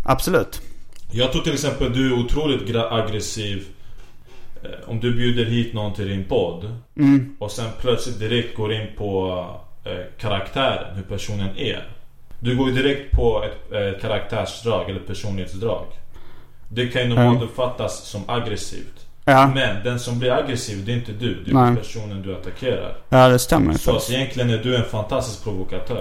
[0.04, 0.60] Absolut.
[1.10, 3.64] Jag tror till exempel du är otroligt aggressiv
[4.86, 7.36] Om du bjuder hit någon till din podd Mm.
[7.38, 9.44] Och sen plötsligt direkt går in på
[9.84, 11.88] eh, karaktären, hur personen är
[12.40, 15.86] Du går ju direkt på ett eh, karaktärsdrag eller personlighetsdrag
[16.68, 17.48] Det kan ju normalt Mm.
[17.48, 19.50] uppfattas som aggressivt Ja.
[19.54, 21.76] Men den som blir aggressiv, det är inte du, det är Nej.
[21.76, 24.10] personen du attackerar Ja, det stämmer Så faktiskt.
[24.12, 26.00] egentligen är du en fantastisk provokatör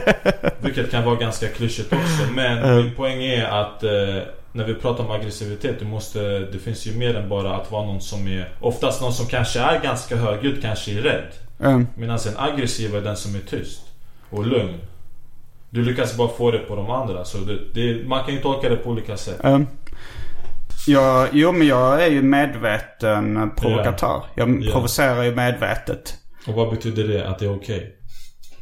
[0.60, 2.76] Vilket kan vara ganska klyschigt också Men Mm.
[2.84, 4.22] min poäng är att eh,
[4.54, 7.86] När vi pratar om aggressivitet, du måste, det finns ju mer än bara att vara
[7.86, 11.26] någon som är Oftast någon som kanske är ganska högljudd, kanske är rädd
[11.60, 11.86] Mm.
[11.96, 13.80] Medan en aggressiv är den som är tyst
[14.30, 14.74] och lugn
[15.70, 18.68] Du lyckas bara få det på de andra så det, det, man kan ju tolka
[18.68, 19.66] det på olika sätt Um,
[20.86, 24.22] jag, jo men jag är ju medveten provokatör.
[24.34, 24.72] Jag Ja.
[24.72, 26.14] provocerar ju medvetet.
[26.46, 27.28] Och vad betyder det?
[27.28, 27.96] Att det är okej?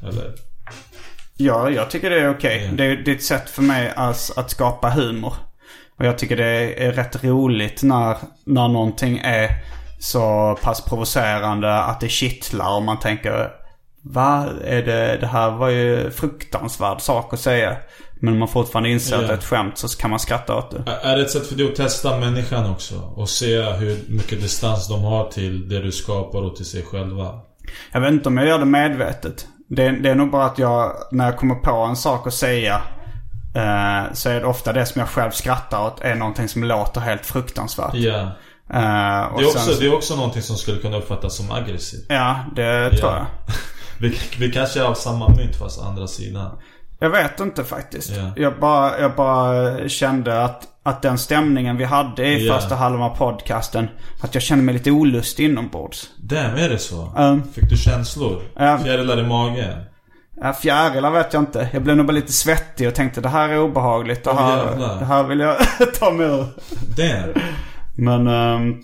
[0.02, 0.32] Eller?
[1.36, 2.66] Ja, jag tycker det är okej.
[2.70, 2.72] Ja.
[2.76, 5.32] Det, är- det är ett sätt för mig att, att skapa humor.
[6.02, 9.48] Och jag tycker det är rätt roligt när, när någonting är
[10.00, 13.50] så pass provocerande att det kittlar och man tänker
[14.02, 14.46] Va?
[14.64, 17.76] Är det, det här var ju fruktansvärd sak att säga.
[18.20, 20.70] Men om man fortfarande inser att det är ett skämt så kan man skratta åt
[20.70, 20.92] det.
[21.02, 22.94] Är det ett sätt för dig att testa människan också?
[23.16, 27.40] Och se hur mycket distans de har till det du skapar och till sig själva?
[27.92, 29.46] Jag vet inte om jag gör det medvetet.
[29.68, 32.82] Det, det är nog bara att jag, när jag kommer på en sak att säga
[33.54, 37.00] eh, så är det ofta det som jag själv skrattar åt är någonting som låter
[37.00, 37.94] helt fruktansvärt.
[37.94, 38.20] Ja.
[38.20, 38.26] Eh,
[38.74, 42.06] Det är, också, sen- det är också någonting som skulle kunna uppfattas som aggressivt.
[42.08, 43.26] Ja, det tror jag.
[44.00, 46.58] Vi, vi kanske är av samma mynt fast andra sidan.
[46.98, 48.10] Jag vet inte faktiskt.
[48.16, 48.30] Ja.
[48.36, 52.54] Jag, bara, jag bara kände att, att den stämningen vi hade i Ja.
[52.54, 53.88] första halvan av podcasten.
[54.20, 56.10] Att jag kände mig lite olust inombords.
[56.16, 57.12] Damn, är det så?
[57.16, 57.52] Um.
[57.52, 58.42] Fick du känslor?
[58.56, 58.78] Ja.
[58.78, 59.84] Fjärilar i magen?
[60.42, 61.68] Ja, fjärilar vet jag inte.
[61.72, 64.24] Jag blev nog bara lite svettig och tänkte det här är obehagligt.
[64.24, 65.56] Det här, det här vill jag
[66.00, 66.44] ta mig ur.
[66.96, 67.34] Damn.
[67.96, 68.74] Men, ehm,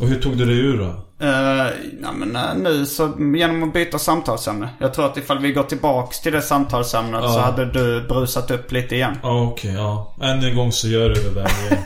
[0.00, 0.84] Och hur tog du dig ur då?
[1.26, 1.66] eh,
[2.02, 4.68] ja, men eh, nu så genom att byta samtalsämne.
[4.78, 7.40] Jag tror att ifall vi går tillbaks till det samtalsämnet så Ja.
[7.40, 9.16] hade du brusat upp lite igen.
[9.22, 10.14] Ja, okej, ja.
[10.22, 11.82] Än en gång så gör du det där igen.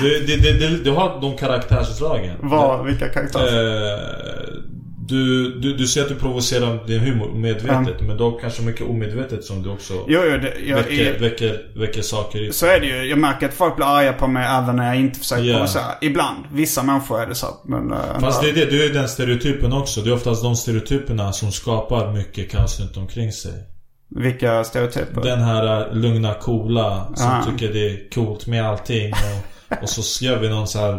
[0.60, 2.36] du, du har de karaktärsdragen.
[2.42, 3.98] Vad, vilka karaktärer?
[5.10, 8.00] Eh, du, du, du ser att du provocerar din humor medvetet.
[8.00, 11.78] Men då kanske mycket omedvetet som du också Jo, jo, det, jag, väcker, i, väcker,
[11.78, 12.52] väcker saker i.
[12.52, 13.04] så är det ju.
[13.04, 15.54] Jag märker att folk blir arga på mig även när jag inte försöker Ja.
[15.54, 15.84] provocera.
[16.00, 16.44] Ibland.
[16.52, 17.46] Vissa människor är det så.
[17.64, 20.00] Men, eh, Fast det är det, du är den stereotypen också.
[20.00, 23.52] Det är oftast de stereotyperna som skapar mycket kaos runt omkring sig.
[24.16, 25.22] Vilka stereotyper?
[25.22, 27.44] Den här äh, lugna, coola som Ah.
[27.50, 29.12] tycker det är coolt med allting.
[29.12, 30.98] Och, och så gör vi någon så här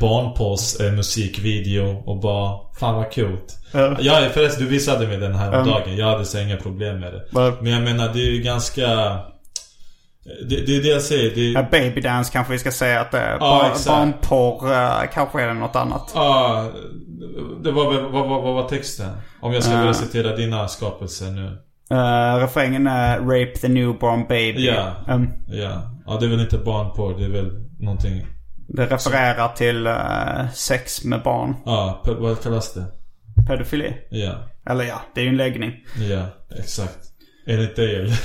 [0.00, 3.56] barnpås eh, musikvideo och bara Fan vad coolt.
[3.72, 3.96] Ja.
[4.00, 5.66] Ja förresten du visade mig den här Mm.
[5.66, 5.96] dagen.
[5.96, 7.24] Jag hade så inga problem med det.
[7.32, 8.86] Vad- Men jag menar det är ju ganska...
[10.48, 11.34] Det, det är det jag säger.
[11.34, 13.36] Det Ja, Babydance kanske vi ska säga att det är.
[13.40, 16.12] Ja, barnporr eh, kanske är det något annat.
[16.16, 16.64] ah,
[17.64, 19.10] det var, vad, vad, vad var texten?
[19.40, 19.80] Om jag ska Ah.
[19.80, 21.58] börja citera dina skapelser nu.
[21.92, 24.66] Uh, refrängen är Rape the newborn baby.
[24.66, 24.92] Ja.
[25.14, 25.82] Um, Ja.
[26.06, 27.14] Ja det är väl inte barnporr.
[27.18, 28.26] Det är väl någonting...
[28.74, 31.56] det refererar till eh, sex med barn.
[31.64, 32.84] Ja, vad kallas det?
[33.48, 33.94] Pedofili.
[34.10, 34.34] Ja.
[34.66, 35.72] Eller ja, det är ju en läggning.
[36.10, 36.26] Ja,
[36.58, 36.98] exakt.
[37.46, 38.18] Enligt dig eller?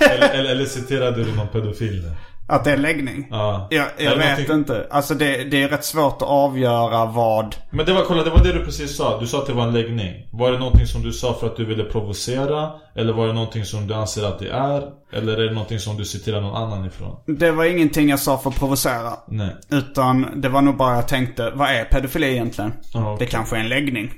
[0.10, 2.12] eller, eller, eller citerade du någon pedofil där?
[2.50, 3.26] Att det är läggning?
[3.30, 3.66] Ja.
[3.70, 4.86] Jag, jag vet någonting- inte.
[4.90, 7.56] Alltså det, det är rätt svårt att avgöra vad...
[7.70, 9.20] Men det var, kolla, det var det du precis sa.
[9.20, 10.28] Du sa att det var en läggning.
[10.32, 12.70] Var det någonting som du sa för att du ville provocera?
[12.94, 14.82] Eller var det någonting som du anser att det är?
[15.12, 17.16] Eller är det någonting som du citerar någon annan ifrån?
[17.26, 19.12] Det var ingenting jag sa för att provocera.
[19.28, 19.56] Nej.
[19.70, 22.72] Utan det var nog bara jag tänkte, vad är pedofili egentligen?
[22.92, 23.26] Ja, okej.
[23.26, 24.12] Det kanske är en läggning.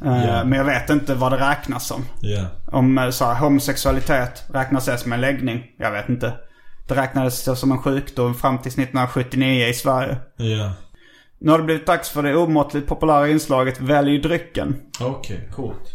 [0.00, 0.44] Ja.
[0.44, 2.04] Men jag vet inte vad det räknas som.
[2.20, 2.46] Ja.
[2.72, 5.64] Om eh, så här, homosexualitet räknas det som en läggning?
[5.78, 6.32] Jag vet inte.
[6.90, 10.16] Det räknades som en sjukdom fram till 1979 i Sverige.
[10.36, 10.72] Ja.
[11.40, 14.76] Nu har det blivit dags för det omåttligt populära inslaget Välj drycken.
[15.00, 15.92] Okej, coolt.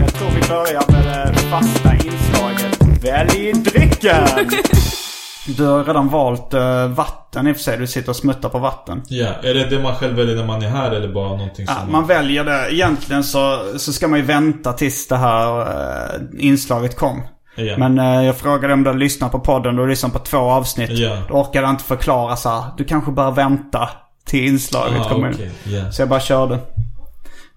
[0.00, 4.50] Jag tror vi börjar med det fasta inslaget Välj drycken!
[5.56, 7.78] Du har redan valt eh, vatten i och för sig.
[7.78, 9.02] Du sitter och smuttar på vatten.
[9.08, 11.74] Ja, är det det man själv väljer när man är här eller bara någonting som
[11.78, 12.74] Ja, man väljer det.
[12.74, 17.22] Egentligen så, så ska man ju vänta tills det här eh, inslaget kom.
[17.56, 17.78] Ja.
[17.78, 19.76] Men eh, jag frågade om du hade lyssnat på podden.
[19.76, 20.90] Du har lyssnat på två avsnitt.
[20.90, 21.22] Ja.
[21.28, 22.64] Då orkade inte förklara så här.
[22.76, 23.88] Du kanske bör vänta
[24.26, 25.90] till inslaget Ah, kommer okej, ja.
[25.92, 26.58] Så jag bara körde.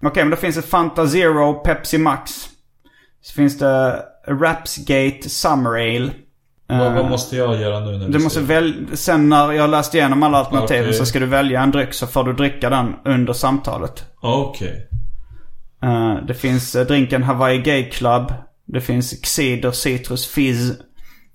[0.02, 2.32] Okej, men då finns det Fanta Zero Pepsi Max.
[3.22, 6.10] Så finns det Rapsgate Summer Ale.
[6.78, 9.62] Vad, Eh, vad måste jag göra nu när du måste säger- välja, sen när jag
[9.62, 10.94] har läst igenom alla alternativen Okej.
[10.94, 14.04] så ska du välja en dryck så får du dricka den under samtalet.
[14.20, 14.88] Okej.
[15.82, 18.32] Eh, det finns eh, drinken Hawaii Gay Club.
[18.66, 20.72] Det finns Cider Citrus Fizz.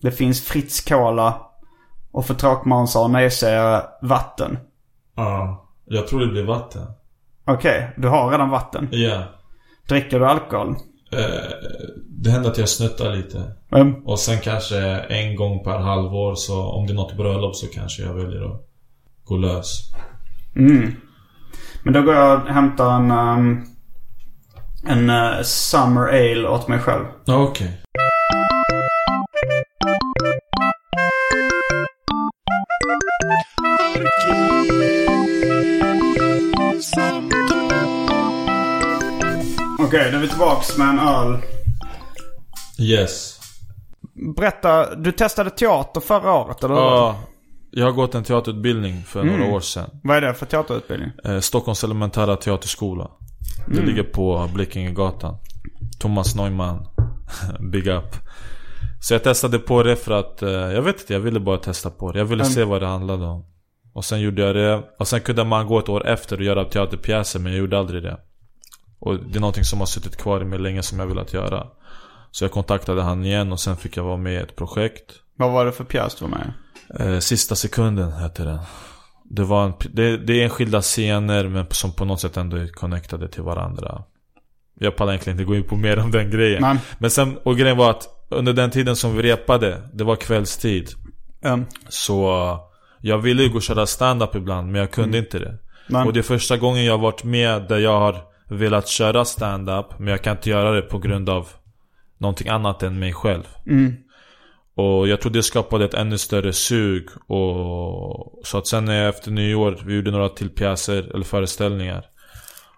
[0.02, 1.42] Det finns Fritz Cola.
[2.12, 4.58] Och för tråkmånsar och nejsägare vatten.
[5.16, 5.64] Ja.
[5.86, 6.82] Jag tror det blir vatten.
[7.46, 8.88] Okej, du har redan vatten.
[8.92, 9.24] Ja.
[9.88, 10.76] Dricker du alkohol?
[11.12, 11.52] Eh,
[12.10, 13.44] det händer att jag snuttar lite.
[13.72, 13.94] Mm.
[14.06, 18.04] Och sen kanske en gång per halvår så om det är något bröllop så kanske
[18.04, 18.62] jag väljer att
[19.24, 19.92] gå lös.
[20.56, 20.92] Mm.
[21.84, 23.64] Men då går jag och hämtar en, ehm,
[24.88, 27.06] en eh, Summer Ale åt mig själv.
[27.26, 27.54] Ja,
[39.88, 40.00] okej.
[40.00, 41.38] Okej, då är vi tillbaks med en öl.
[42.80, 43.40] Yes.
[44.38, 46.76] Berätta, du testade teater förra året eller?
[46.76, 47.20] Ja.
[47.72, 49.90] Jag har gått en teaterutbildning för några år sedan.
[50.04, 51.12] Vad är det för teaterutbildning?
[51.24, 53.12] Eh, Stockholms elementära teaterskola.
[53.68, 55.38] Det ligger på Blekingegatan.
[56.00, 56.88] Thomas Neumann.
[57.72, 58.16] Big up.
[59.02, 61.90] Så jag testade på det för att, eh, jag vet inte, jag ville bara testa
[61.90, 62.20] på det.
[62.20, 63.46] Jag ville se vad det handlade om.
[63.94, 64.84] Och sen gjorde jag det.
[65.00, 68.04] Och sen kunde man gå ett år efter och göra teaterpjäser men jag gjorde aldrig
[68.04, 68.18] det.
[69.00, 71.68] Och det är någonting som har suttit kvar i mig länge som jag velat göra.
[72.32, 75.14] Så jag kontaktade han igen och sen fick jag vara med i ett projekt.
[75.36, 76.54] Vad var det för pjäs du var med
[77.00, 78.60] eh, Sista sekunden hette den.
[79.24, 82.68] Det, var en, det, det är enskilda scener men som på något sätt ändå är
[82.68, 84.04] connectade till varandra.
[84.80, 86.62] Jag pallar egentligen inte gå in på mer om den grejen.
[86.62, 86.78] Nej.
[86.98, 90.90] Men sen, och grejen var att under den tiden som vi repade, det var kvällstid.
[91.44, 91.66] Mm.
[91.90, 92.60] Så
[93.02, 95.58] jag ville ju gå och köra stand-up ibland men jag kunde inte det.
[95.90, 96.06] Nej.
[96.06, 100.00] Och det är första gången jag har varit med där jag har velat köra stand-up
[100.00, 101.48] men jag kan inte göra det på grund av
[102.18, 103.44] någonting annat än mig själv.
[104.76, 107.08] Och jag tror det skapade ett ännu större sug.
[107.28, 112.06] Och, så att sen efter nyår, vi gjorde några till pjäser eller föreställningar.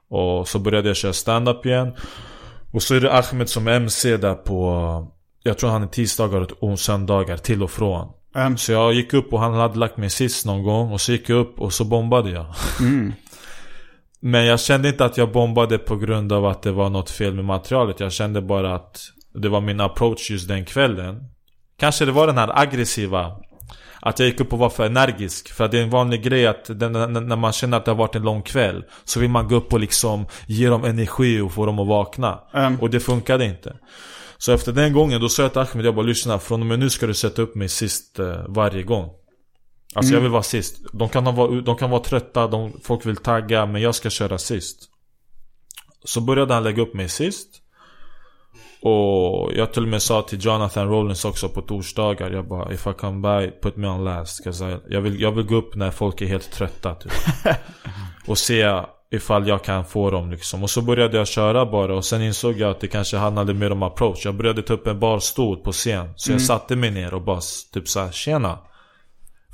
[0.09, 1.93] Och så började jag köra stand-up igen.
[2.71, 5.07] Och så är det Ahmed som MC där på,
[5.43, 8.07] jag tror han är tisdagar och söndagar till och från.
[8.35, 8.57] Mm.
[8.57, 11.29] Så jag gick upp och han hade lagt mig sist någon gång och så gick
[11.29, 12.45] jag upp och så bombade jag.
[14.21, 17.33] Men jag kände inte att jag bombade på grund av att det var något fel
[17.33, 17.99] med materialet.
[17.99, 19.01] Jag kände bara att
[19.33, 21.23] det var min approach just den kvällen.
[21.79, 23.31] Kanske det var den här aggressiva
[24.01, 26.47] Att jag gick upp och var för energisk För att det är en vanlig grej
[26.47, 29.55] att när man känner att det har varit en lång kväll Så vill man gå
[29.55, 32.79] upp och liksom ge dem energi och få dem att vakna Mm.
[32.79, 33.75] Och det funkade inte
[34.37, 36.79] Så efter den gången då sa jag till Ahmed jag bara lyssna Från och med
[36.79, 39.09] nu ska du sätta upp mig sist eh, varje gång
[39.95, 40.81] Alltså jag vill vara sist.
[40.93, 44.09] De kan, ha, vara- de kan vara trötta, de, folk vill tagga Men jag ska
[44.09, 44.89] köra sist.
[46.03, 47.47] Så började han lägga upp mig sist.
[48.81, 52.87] Och jag till och med sa till Jonathan Rollins också på torsdagar Jag bara If
[52.87, 54.47] I come by, put me on last.
[54.47, 57.11] I, jag, vill, jag vill gå upp när folk är helt trötta typ.
[58.27, 60.63] Och se ifall jag kan få dem liksom.
[60.63, 63.71] Och så började jag köra bara och sen insåg jag att det kanske handlade mer
[63.71, 64.25] om approach.
[64.25, 66.13] Jag började ta upp en barstol på scen.
[66.15, 67.39] Så jag satte mig ner och bara
[67.73, 68.57] typ såhär Tjena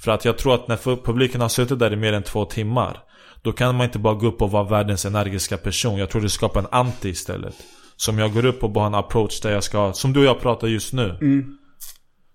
[0.06, 3.04] För att jag tror att när publiken har suttit där i mer än två timmar
[3.42, 5.98] Då kan man inte bara gå upp och vara världens energiska person.
[5.98, 7.56] Jag tror det skapar en anti istället.
[7.96, 10.26] Som jag går upp och bara har en approach där jag ska Som du och
[10.26, 11.18] jag pratar just nu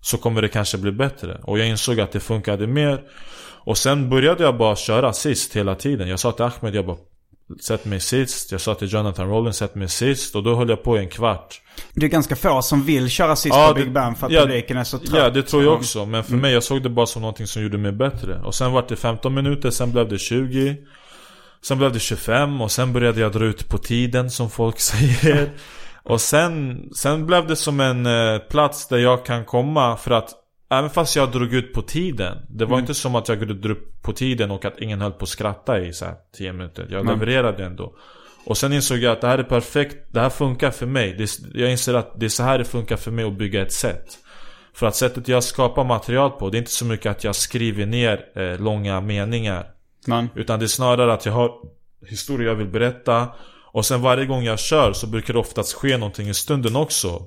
[0.01, 1.41] Så kommer det kanske bli bättre.
[1.43, 3.01] Och jag insåg att det funkade mer.
[3.63, 6.07] Och sen började jag bara köra sist hela tiden.
[6.07, 6.97] Jag sa till Ahmed, jag bara
[7.59, 10.83] Sätt mig sist Jag sa till Jonathan Rollins, sätt mig sist Och då höll jag
[10.83, 11.61] på i en kvart.
[11.93, 14.41] Det är ganska få som vill köra sist Ja, på Big Ben för att ja,
[14.41, 15.11] publiken är så trött.
[15.23, 17.47] Ja det tror jag Så- också Men för mig, jag såg det bara som någonting
[17.47, 18.41] som gjorde mig bättre.
[18.43, 20.77] Och sen var det 15 minuter, sen blev det 20
[21.63, 25.49] Sen blev det 25 och sen började jag dra ut på tiden som folk säger.
[26.03, 30.29] Och sen, sen blev det som en eh, plats där jag kan komma för att
[30.71, 34.01] Även fast jag drog ut på tiden Det var inte som att jag drog ut
[34.01, 36.87] på tiden och att ingen höll på att skratta i så här 10 minuter.
[36.89, 37.93] Jag levererade ändå.
[38.45, 41.15] Och sen insåg jag att det här är perfekt Det här funkar för mig.
[41.17, 43.73] Det, Jag inser att det är så här det funkar för mig att bygga ett
[43.73, 44.17] sätt
[44.73, 47.85] För att sättet jag skapar material på Det är inte så mycket att jag skriver
[47.85, 49.65] ner eh, långa meningar.
[50.07, 51.51] Men, utan det är snarare att jag har
[52.09, 53.27] historia jag vill berätta.
[53.73, 57.21] Och sen varje gång jag kör så brukar det oftast ske någonting i stunden också.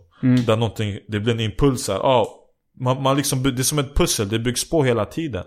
[0.46, 1.96] Där någonting, det blir en impuls här.
[1.96, 2.43] Ah,
[2.80, 5.44] man, man liksom, Det är som ett pussel, det byggs på hela tiden.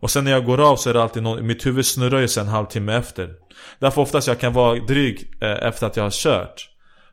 [0.00, 2.28] Och sen när jag går av så är det alltid någon, mitt huvud snurrar ju
[2.28, 3.30] sen en halvtimme efter.
[3.78, 6.70] Därför oftast jag kan vara dryg eh, efter att jag har kört.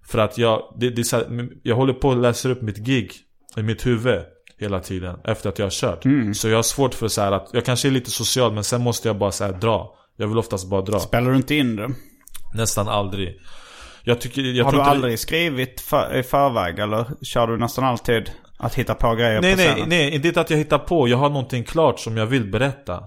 [0.07, 3.11] För att jag, det, det här, jag håller på att läsa upp mitt gig
[3.57, 4.21] i mitt huvud
[4.59, 6.03] Hela tiden efter att jag har kört.
[6.35, 8.81] Så jag har svårt för så här att, jag kanske är lite social men sen
[8.81, 9.95] måste jag bara så dra.
[10.17, 10.99] Jag vill oftast bara dra.
[10.99, 11.89] Spelar du inte in det?
[12.53, 13.39] Nästan aldrig.
[14.03, 18.31] Jag tycker, jag Har du aldrig skrivit för, i förväg eller kör du nästan alltid
[18.57, 19.89] att hitta på grejer Nej på nej, scenen?
[19.89, 21.07] nej, inte att jag hittar på.
[21.07, 23.03] Jag har någonting klart som jag vill berätta.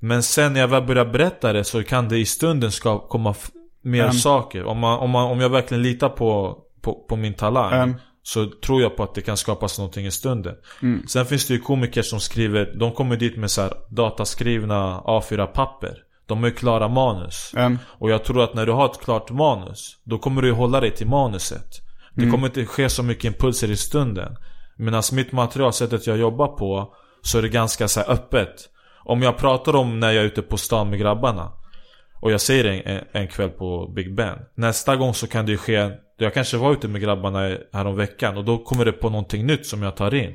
[0.00, 3.34] Men sen när jag väl börjar berätta det så kan det i stunden ska komma
[3.82, 4.12] mer Mm.
[4.12, 4.64] saker.
[4.64, 7.94] Om, man, om, man, om jag verkligen litar på, på, på min talang Mm.
[8.26, 10.54] Så tror jag på att det kan skapas någonting i stunden.
[11.08, 15.94] Sen finns det ju komiker som skriver De kommer dit med så här dataskrivna A4-papper
[16.26, 17.52] De har ju klara manus.
[17.56, 17.78] Mm.
[17.84, 20.90] Och jag tror att när du har ett klart manus Då kommer du hålla dig
[20.90, 21.68] till manuset.
[22.14, 24.36] Det kommer inte ske så mycket impulser i stunden
[24.76, 28.54] Medan mitt material, sättet jag jobbar på Så är det ganska så öppet
[29.04, 31.52] Om jag pratar om när jag är ute på stan med grabbarna
[32.20, 35.52] Och jag säger det en, en kväll på Big Ben Nästa gång så kan det
[35.52, 38.92] ju ske Jag kanske var ute med grabbarna här om veckan Och då kommer det
[38.92, 40.34] på någonting nytt som jag tar in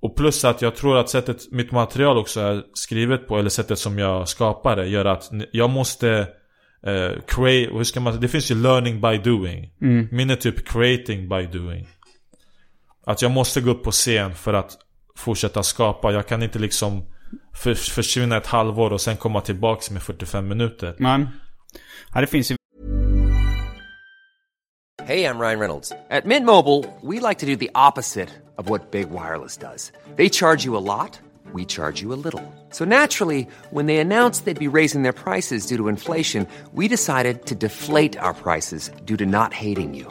[0.00, 3.78] och plus att jag tror att sättet mitt material också är skrivet på, eller sättet
[3.78, 6.10] som jag skapar det, gör att jag måste
[6.86, 9.70] eh, create, hur ska man Det finns ju learning by doing.
[10.10, 11.88] Min är typ creating by doing.
[13.06, 14.78] Att jag måste gå upp på scen för att
[15.16, 16.12] fortsätta skapa.
[16.12, 17.02] Jag kan inte liksom
[17.54, 20.96] för, försvinna ett halvår och sen komma tillbaks med 45 minuter.
[20.98, 21.28] Men,
[22.14, 22.56] ja, det finns ju
[25.06, 25.92] Hey, I'm Ryan Reynolds.
[26.10, 28.28] At Mint Mobile, we like to do the opposite
[28.58, 29.92] of what Big Wireless does.
[30.16, 31.20] They charge you a lot,
[31.52, 32.42] we charge you a little.
[32.70, 37.46] So naturally, when they announced they'd be raising their prices due to inflation, we decided
[37.46, 40.10] to deflate our prices due to not hating you.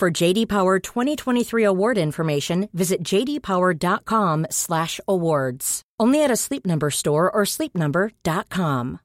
[0.00, 5.82] For JD Power 2023 award information, visit jdpower.com/awards.
[6.02, 8.98] Only at a Sleep Number store or sleepnumber.com.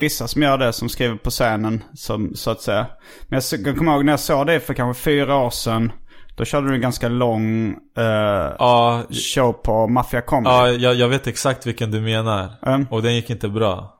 [0.00, 2.86] Vissa som gör det, som skriver på scenen, som, så att säga.
[3.28, 5.92] Men jag, jag kommer ihåg när jag såg det för kanske fyra år sedan.
[6.36, 8.04] Då körde du en ganska lång eh,
[8.58, 10.54] Ja, show på Mafia Comedy.
[10.54, 12.52] ja jag, jag vet exakt vilken du menar.
[12.66, 12.86] Mm.
[12.90, 13.90] Och den gick inte bra.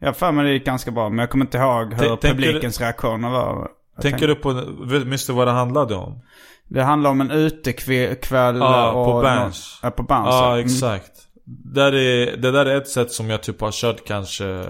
[0.00, 3.30] Jag för mig det gick ganska bra, men jag kommer inte ihåg hur publikens reaktioner
[3.30, 3.68] var.
[4.02, 6.20] Tänker tänkte- du på, minns du vad det handlade om?
[6.68, 9.06] Det handlar om en utekväll Ja, och...
[9.12, 9.78] på Berns.
[9.82, 10.26] Ja, på Berns.
[10.28, 10.66] Ja, Mm.
[10.66, 11.12] exakt.
[11.74, 14.64] Där är, det där är ett sätt som jag typ har kört kanske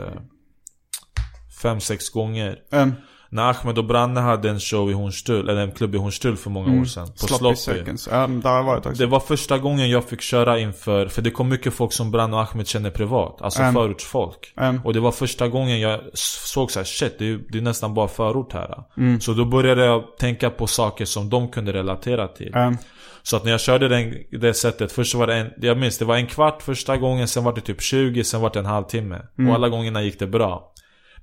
[1.62, 2.58] fem, sex gånger.
[2.72, 2.92] Mm.
[3.30, 6.50] När Ahmed och Branne hade en show i Hornstull, eller en klubb i Hornstull för
[6.50, 7.06] många år sedan.
[7.06, 7.38] På Mm.
[7.38, 7.56] Sloppy.
[7.56, 8.08] Seconds.
[8.12, 8.98] Ja, där har varit också.
[9.02, 12.36] Det var första gången jag fick köra inför, för det kom mycket folk som Branne
[12.36, 13.42] och Ahmed känner privat.
[13.42, 13.74] Alltså Mm.
[13.74, 14.52] förortsfolk.
[14.56, 14.80] Mm.
[14.84, 17.94] Och det var första gången jag såg så här: shit, det är, det är nästan
[17.94, 18.84] bara förort här.
[18.96, 19.20] Mm.
[19.20, 22.54] Så då började jag tänka på saker som de kunde relatera till.
[22.54, 22.76] Mm.
[23.22, 26.04] Så att när jag körde den, det sättet, först var det en, jag minns det
[26.04, 29.18] var en kvart första gången, sen var det typ 20, sen var det en halvtimme.
[29.38, 29.48] Mm.
[29.50, 30.72] Och alla gångerna gick det bra.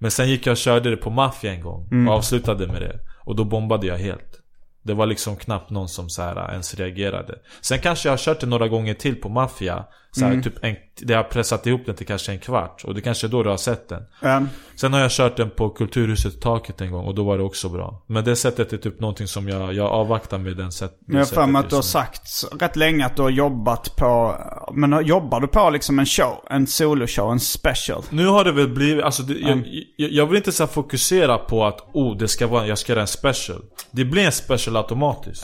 [0.06, 2.08] Men sen gick jag och körde det på Mafia en gång, Mm.
[2.08, 2.99] och avslutade med det.
[3.24, 4.41] Och då bombade jag helt.
[4.84, 7.36] Det var liksom knappt någon som så här ens reagerade.
[7.62, 9.86] Sen kanske jag har kört det några gånger till på Mafia.
[10.16, 10.43] Så här, Mm.
[10.43, 12.84] typ en, det har pressat ihop den till kanske en kvart.
[12.84, 14.03] Och det kanske är då du har sett den.
[14.22, 14.49] Mm.
[14.76, 17.70] Sen har jag kört den på Kulturhuset Taket en gång och då var det också
[17.70, 18.03] bra.
[18.07, 21.20] Men det sättet är typ någonting som jag, jag avvaktar med den sätt, det Jag
[21.20, 22.22] har för sättet mig att du har sagt
[22.59, 24.36] rätt länge att du har jobbat på...
[24.74, 26.45] Men jobbar du på liksom en show?
[26.49, 27.32] En soloshow?
[27.32, 28.03] En special?
[28.09, 29.59] Nu har det väl blivit, alltså det, Mm.
[29.66, 32.91] jag, jag, jag vill inte så fokusera på att oh, det ska vara, jag ska
[32.91, 33.61] göra en special.
[33.91, 35.43] Det blir en special automatiskt.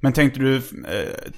[0.00, 0.62] Men tänkte du eh,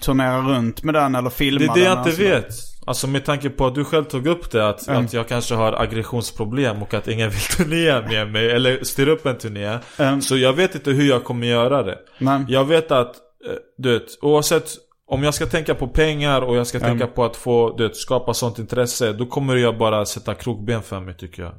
[0.00, 1.82] turnera runt med den eller filma Det är det den?
[1.84, 2.22] jag inte alltså?
[2.22, 2.46] vet.
[2.86, 5.04] Alltså med tanke på att du själv tog upp det att, Mm.
[5.04, 9.26] att jag kanske har aggressionsproblem och att ingen vill turnera med mig eller styra upp
[9.26, 9.78] en turné.
[9.98, 10.20] Mm.
[10.22, 11.98] Så jag vet inte hur jag kommer göra det.
[12.18, 12.44] Nej.
[12.48, 14.70] Jag vet att, eh, du vet, oavsett
[15.06, 16.90] om jag ska tänka på pengar och jag ska Mm.
[16.90, 19.12] tänka på att få, du vet, skapa sånt intresse.
[19.12, 21.52] Då kommer jag bara sätta krokben för mig tycker jag.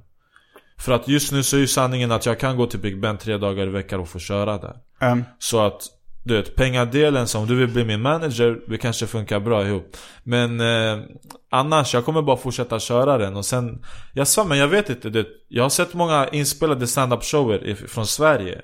[0.79, 3.17] För att just nu så är ju sanningen att jag kan gå till Big Ben
[3.17, 4.75] tre dagar i veckan och få köra där.
[5.39, 5.81] Så att,
[6.23, 9.97] du vet, pengadelen som du vill bli min manager, vi kanske funkar bra ihop.
[10.23, 11.03] Men eh,
[11.51, 15.09] annars, jag kommer bara fortsätta köra den och sen Jag sa men jag vet inte,
[15.09, 18.61] du vet, jag har sett många inspelade stand-up shower från Sverige.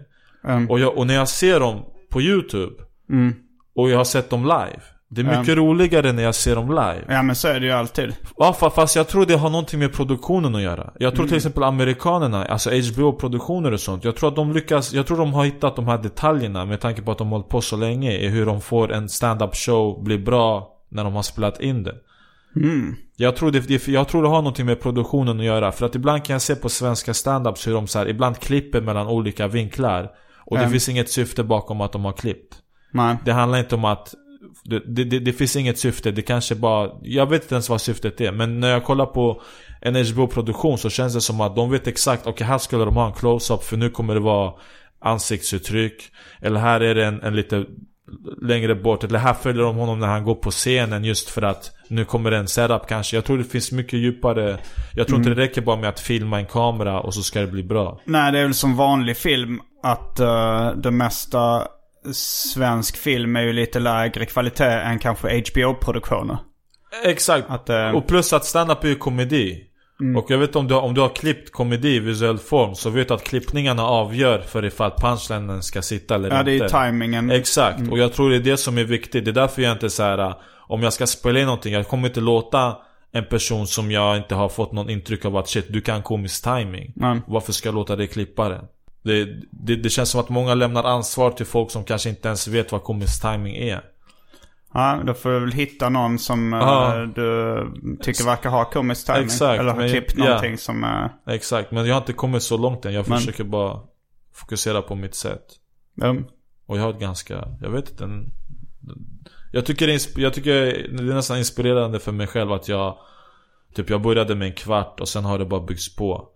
[0.47, 0.69] Mm.
[0.69, 3.33] Och, jag, och när jag ser dem på YouTube Mm.
[3.75, 4.81] och jag har sett dem live.
[5.11, 7.03] Det är mycket roligare när jag ser dem live.
[7.07, 8.13] Ja men så är det ju alltid.
[8.37, 10.93] Ja, fa- fast jag tror det har någonting med produktionen att göra.
[10.99, 14.03] Jag tror till exempel amerikanerna, alltså HBO-produktioner och sånt.
[14.03, 17.01] Jag tror att de lyckas, jag tror de har hittat de här detaljerna med tanke
[17.01, 18.11] på att de har hållit på så länge.
[18.11, 21.95] I hur de får en stand-up show bli bra när de har spelat in det.
[23.17, 25.71] Jag, tror det, jag tror det har någonting med produktionen att göra.
[25.71, 28.81] För att ibland kan jag se på svenska stand-ups hur de så här, ibland klipper
[28.81, 30.09] mellan olika vinklar.
[30.45, 30.71] Och det Mm.
[30.71, 32.55] finns inget syfte bakom att de har klippt.
[32.93, 33.17] Nej.
[33.25, 34.13] Det handlar inte om att
[34.63, 38.21] det, det, det, finns inget syfte, det kanske bara Jag vet inte ens vad syftet
[38.21, 39.41] är Men när jag kollar på
[39.81, 43.07] en HBO-produktion så känns det som att de vet exakt Okej här skulle de ha
[43.07, 44.53] en close-up för nu kommer det vara
[45.01, 46.11] ansiktsuttryck.
[46.41, 47.65] Eller här är det en, en lite
[48.41, 49.03] längre bort.
[49.03, 52.31] Eller här följer de honom när han går på scenen just för att Nu kommer
[52.31, 53.17] det en setup kanske.
[53.17, 54.57] Jag tror det finns mycket djupare.
[54.95, 57.47] Jag tror inte det räcker bara med att filma en kamera och så ska det
[57.47, 58.01] bli bra.
[58.05, 61.67] Nej, det är väl som vanlig film att uh, det mesta
[62.13, 66.37] svensk film är ju lite lägre kvalitet än kanske HBO-produktioner.
[67.05, 67.45] Exakt.
[67.49, 69.65] Att, eh, och plus att stand-up är ju komedi.
[70.17, 72.89] Och jag vet om du, har- om du har klippt komedi i visuell form så
[72.89, 76.51] vet du att klippningarna avgör för ifall punchlinen ska sitta eller Ja, inte.
[76.51, 77.31] det är timingen.
[77.31, 79.25] Exakt, och jag tror det är det som är viktigt.
[79.25, 80.33] Det är därför jag inte så här.
[80.67, 82.75] Om jag ska spela in någonting, jag kommer inte låta
[83.11, 86.43] en person som jag inte har fått någon intryck av att shit, du kan komisk
[86.43, 86.93] timing.
[86.95, 87.21] Nej.
[87.27, 88.65] Varför ska jag låta dig klippa den?
[89.03, 92.47] Det, det, det känns som att många lämnar ansvar till folk som kanske inte ens
[92.47, 93.81] vet vad komisk timing är.
[94.73, 97.05] Ja, då får du väl hitta någon som eh, Ja.
[97.15, 99.23] du tycker verkar ha komisk timing.
[99.23, 100.25] Exakt, Eller har men- klippt ja.
[100.25, 100.83] någonting som...
[100.83, 102.93] eh, Exakt, men jag har inte kommit så långt än.
[102.93, 103.79] Jag Men- försöker bara
[104.33, 105.45] fokusera på mitt sätt.
[106.01, 106.25] um,
[106.65, 108.25] Och jag har ett ganska, jag vet inte en,
[109.51, 112.97] Jag tycker det jag tycker det är nästan inspirerande för mig själv att jag
[113.75, 116.29] Typ jag började med en kvart och sen har det bara byggts på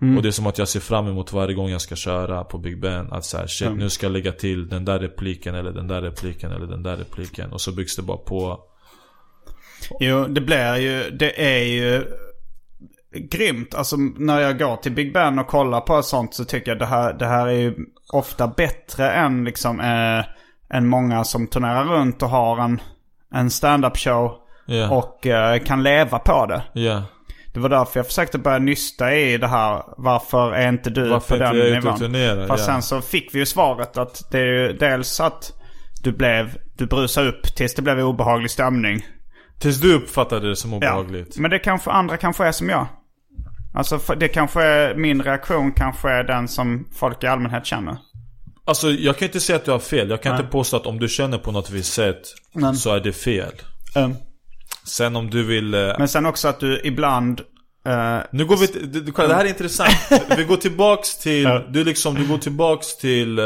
[0.00, 2.58] Och det är som att jag ser fram emot varje gång jag ska köra på
[2.58, 5.88] Big Ben Att såhär shit nu ska jag lägga till den där repliken eller den
[5.88, 7.52] där repliken eller den där repliken.
[7.52, 8.60] Och så byggs det bara på.
[10.00, 12.04] Jo, det blir ju, det är ju
[13.12, 13.74] grymt.
[13.74, 16.86] Alltså när jag går till Big Ben och kollar på sånt så tycker jag det
[16.86, 17.74] här, det här är ju
[18.12, 20.24] ofta bättre än liksom eh,
[20.76, 22.80] än många som turnerar runt och har en,
[23.34, 24.32] en stand-up show
[24.66, 26.62] Ja, och eh, kan leva på det.
[26.72, 27.02] ja
[27.58, 29.82] Det var därför jag försökte börja nysta i det här.
[29.96, 31.98] Varför är inte du Varför på inte den ute nivån?
[31.98, 32.72] turnerar, Fast ja.
[32.72, 35.52] sen så fick vi ju svaret att det är ju dels att
[36.02, 39.06] du blev, du brusade upp tills det blev obehaglig stämning.
[39.60, 40.76] Tills du uppfattade det som Ja.
[40.76, 42.86] obehagligt Men det kanske andra kanske är som jag.
[43.74, 47.96] Alltså det kanske är, min reaktion kanske är den som folk i allmänhet känner.
[48.64, 50.98] Alltså jag kan inte säga att du har fel, jag kan inte påstå att om
[50.98, 52.20] du känner på något visst sätt
[52.54, 53.52] Men- Så är det fel
[53.96, 54.14] Um,
[54.88, 57.40] Sen om du vill eh, men sen också att du ibland...
[57.86, 59.94] eh, Nu går vi till, du, du, kolla, det här är intressant.
[60.36, 61.62] Vi går tillbaks till, Ja.
[61.70, 63.44] du liksom, du går tillbaks till eh,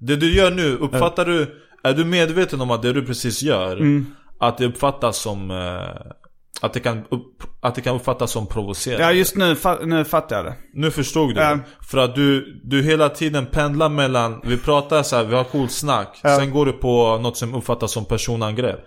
[0.00, 3.76] Det du gör nu, uppfattar du, är du medveten om att det du precis gör
[3.76, 4.06] Mm.
[4.40, 6.12] Att det uppfattas som, eh,
[6.60, 9.04] att det kan, upp, att det kan uppfattas som provocerande?
[9.04, 10.54] ja just nu, fa- nu fattar jag det.
[10.74, 11.40] Nu förstod du?
[11.40, 11.58] Ja.
[11.90, 15.72] För att du, du hela tiden pendlar mellan, vi pratar så här, vi har coolt
[15.72, 18.80] snack Sen går du på något som uppfattas som personangrepp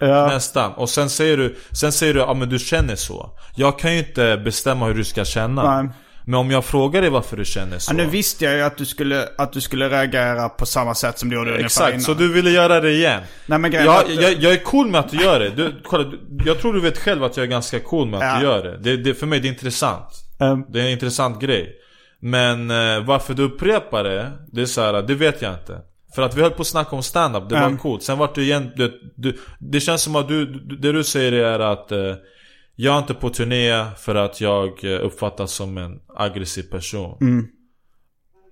[0.00, 0.26] Ja.
[0.26, 0.72] Nästan.
[0.72, 3.30] Och sen säger du, sen säger du, ja men du känner så.
[3.54, 5.80] Jag kan ju inte bestämma hur du ska känna.
[5.82, 5.90] Nej.
[6.24, 7.92] Men om jag frågar dig varför du känner så.
[7.92, 11.18] Ja, nu visste jag ju att du skulle, att du skulle reagera på samma sätt
[11.18, 12.00] som du gjorde Exakt, innan.
[12.00, 13.20] så du ville göra det igen.
[13.46, 15.50] Nej men Jag, att- jag, jag är cool med att du gör det.
[15.50, 16.12] Du, kolla,
[16.44, 18.38] jag tror du vet själv att jag är ganska cool med att Ja.
[18.38, 18.78] du gör det.
[18.78, 19.14] det, det.
[19.14, 20.08] För mig det är intressant.
[20.40, 21.76] Ehm, Det är en intressant grej.
[22.22, 25.78] Men eh, varför du upprepar det, det är så här, det vet jag inte.
[26.14, 27.70] För att vi höll på att snacka om stand-up, det Mm.
[27.70, 28.02] var coolt.
[28.02, 31.32] Sen vart du igen, du, du, det känns som att du, du, det du säger
[31.32, 32.14] är att eh,
[32.76, 37.18] jag är inte på turné för att jag eh, uppfattas som en aggressiv person.
[37.20, 37.46] Mm.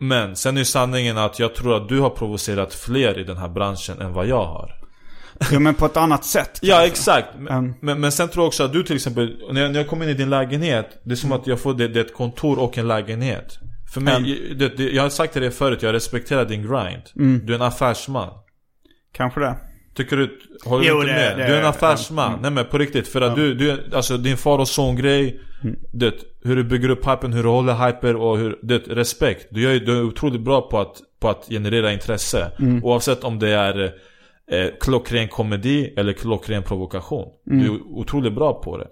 [0.00, 3.48] Men sen är sanningen att jag tror att du har provocerat fler i den här
[3.48, 4.70] branschen än vad jag har.
[5.52, 6.58] jo men på ett annat sätt.
[6.62, 7.28] Ja exakt.
[7.38, 7.74] Men, Mm.
[7.80, 10.02] men, men sen tror jag också att du till exempel, när jag, när jag kom
[10.02, 12.58] in i din lägenhet Det är som att jag får det, det är ett kontor
[12.58, 13.58] och en lägenhet
[13.92, 14.58] För mig, Mm.
[14.58, 17.40] det, det, jag har sagt till dig förut, jag respekterar din grind Mm.
[17.46, 18.28] Du är en affärsman
[19.12, 19.56] Kanske det.
[19.94, 21.38] Tycker du, håller Jo, du inte det- med?
[21.38, 22.42] det- du är en affärsman, mm.
[22.42, 25.40] nej men på riktigt För att du, du, alltså din far och son grej
[25.92, 26.14] det,
[26.44, 29.80] Hur du bygger upp hypen, hur du håller hyper och hur, det, respekt Du, gör,
[29.80, 32.84] du är otroligt bra på att, på att generera intresse Mm.
[32.84, 33.84] Oavsett om det är
[34.50, 37.62] eh, klockren komedi eller klockren provokation Mm.
[37.62, 38.86] Du är otroligt bra på det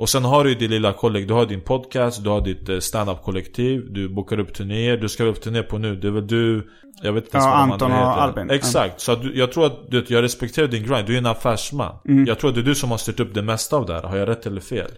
[0.00, 2.68] och sen har du ju din lilla kollektiv, du har din podcast, du har ditt
[2.68, 6.12] eh, stand-up kollektiv Du bokar upp turnéer, du ska på turné på nu, det är
[6.12, 6.70] väl du
[7.02, 8.22] Jag vet inte ens Ja, vad Anton andra och heter.
[8.22, 8.50] Albin.
[8.50, 11.94] Exakt, så du, jag tror att du, jag respekterar din grind, du är en affärsman
[12.08, 12.26] Mm.
[12.26, 14.02] Jag tror att det är du som har styrt upp det mesta av det här,
[14.02, 14.90] har jag rätt eller fel?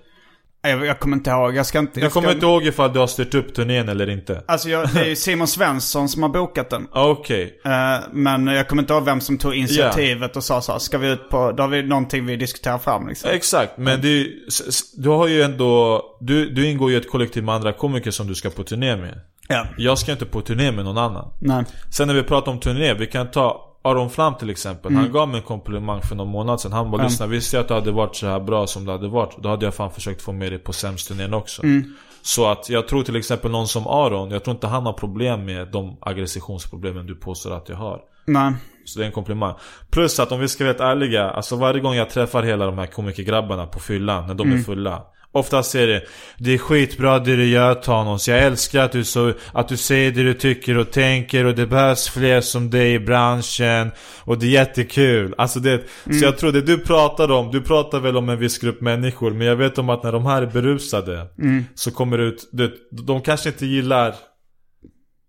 [0.63, 1.57] Jag, jag kommer inte ihåg.
[1.57, 2.01] Jag ska inte...
[2.01, 4.69] Jag Jag kommer ska, inte ihåg ifall du har styrt upp turnén eller inte Alltså
[4.69, 6.89] jag, det är ju Simon Svensson som har bokat den.
[6.93, 10.79] Okej, Eh, men jag kommer inte ihåg vem som tog initiativet och sa så här,
[10.79, 13.31] ska vi ut på, då har vi någonting vi diskuterar fram liksom.
[13.31, 14.01] exakt, men
[14.49, 17.73] s- s- du har ju ändå du, du ingår ju i ett kollektiv med andra
[17.73, 19.67] komiker som du ska på turné med Ja.
[19.79, 21.65] Jag ska inte på turné med någon annan Nej.
[21.91, 24.91] Sen när vi pratar om turné, vi kan ta Aron Flam till exempel.
[24.93, 25.03] Mm.
[25.03, 26.72] Han gav mig en komplimang för någon månad sedan.
[26.72, 29.09] Han bara lyssna, visste jag att det hade varit så här bra som det hade
[29.09, 29.37] varit.
[29.43, 31.62] Då hade jag fan försökt få med dig på sämst-turnén också.
[31.62, 31.95] Mm.
[32.22, 35.45] Så att jag tror till exempel någon som Aron, jag tror inte han har problem
[35.45, 38.01] med de aggressionsproblemen du påstår att jag har.
[38.24, 38.53] Nej.
[38.85, 39.55] Så det är en komplimang.
[39.91, 42.87] Plus att om vi ska vara ärliga, alltså varje gång jag träffar hela de här
[42.87, 44.59] komikergrabbarna på fyllan, när de Mm.
[44.59, 45.03] är fulla.
[45.35, 46.03] Oftast är det
[46.39, 50.12] Det är skitbra det du gör Thanos, jag älskar att du, så, att du säger
[50.12, 53.91] det du tycker och tänker och det behövs fler som dig i branschen
[54.24, 56.18] Och det är jättekul, alltså det Mm.
[56.18, 59.30] Så jag tror det du pratar om, du pratar väl om en viss grupp människor
[59.30, 61.64] Men jag vet om att när de här är berusade Mm.
[61.74, 64.14] Så kommer det ut, det, de kanske inte gillar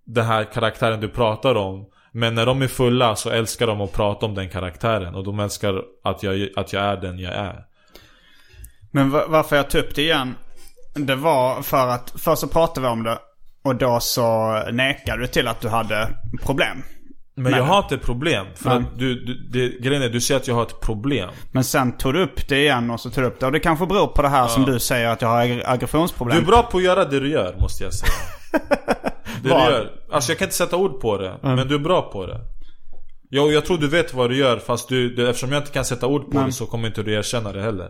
[0.06, 3.94] den här karaktären du pratar om Men när de är fulla så älskar de att
[3.94, 7.73] prata om den karaktären Och de älskar att jag, att jag är den jag är
[8.94, 10.36] Men va- varför jag tog upp det igen.
[10.96, 13.18] Det var för att först så pratade vi om det.
[13.66, 16.10] Och då så nekade du till att du hade
[16.42, 16.84] problem.
[17.36, 17.60] Men Nej.
[17.60, 18.46] jag har inte problem.
[18.56, 18.78] För Nej.
[18.78, 21.30] att du, du, det, grejen är, du säger att jag har ett problem.
[21.52, 23.46] Men sen tog du upp det igen och så tog du upp det.
[23.46, 26.38] Och det kanske beror på det här som du säger att jag har ag- aggressionsproblem.
[26.38, 28.12] Du är bra på att göra det du gör, måste jag säga.
[29.44, 29.68] det Vad?
[29.68, 29.92] du gör.
[30.12, 32.40] Alltså jag kan inte sätta ord på det, men du är bra på det.
[33.30, 35.86] Jag, jag tror du vet vad du gör, fast du, du, eftersom jag inte kan
[35.86, 37.90] sätta ord på det så kommer inte du erkänna det heller.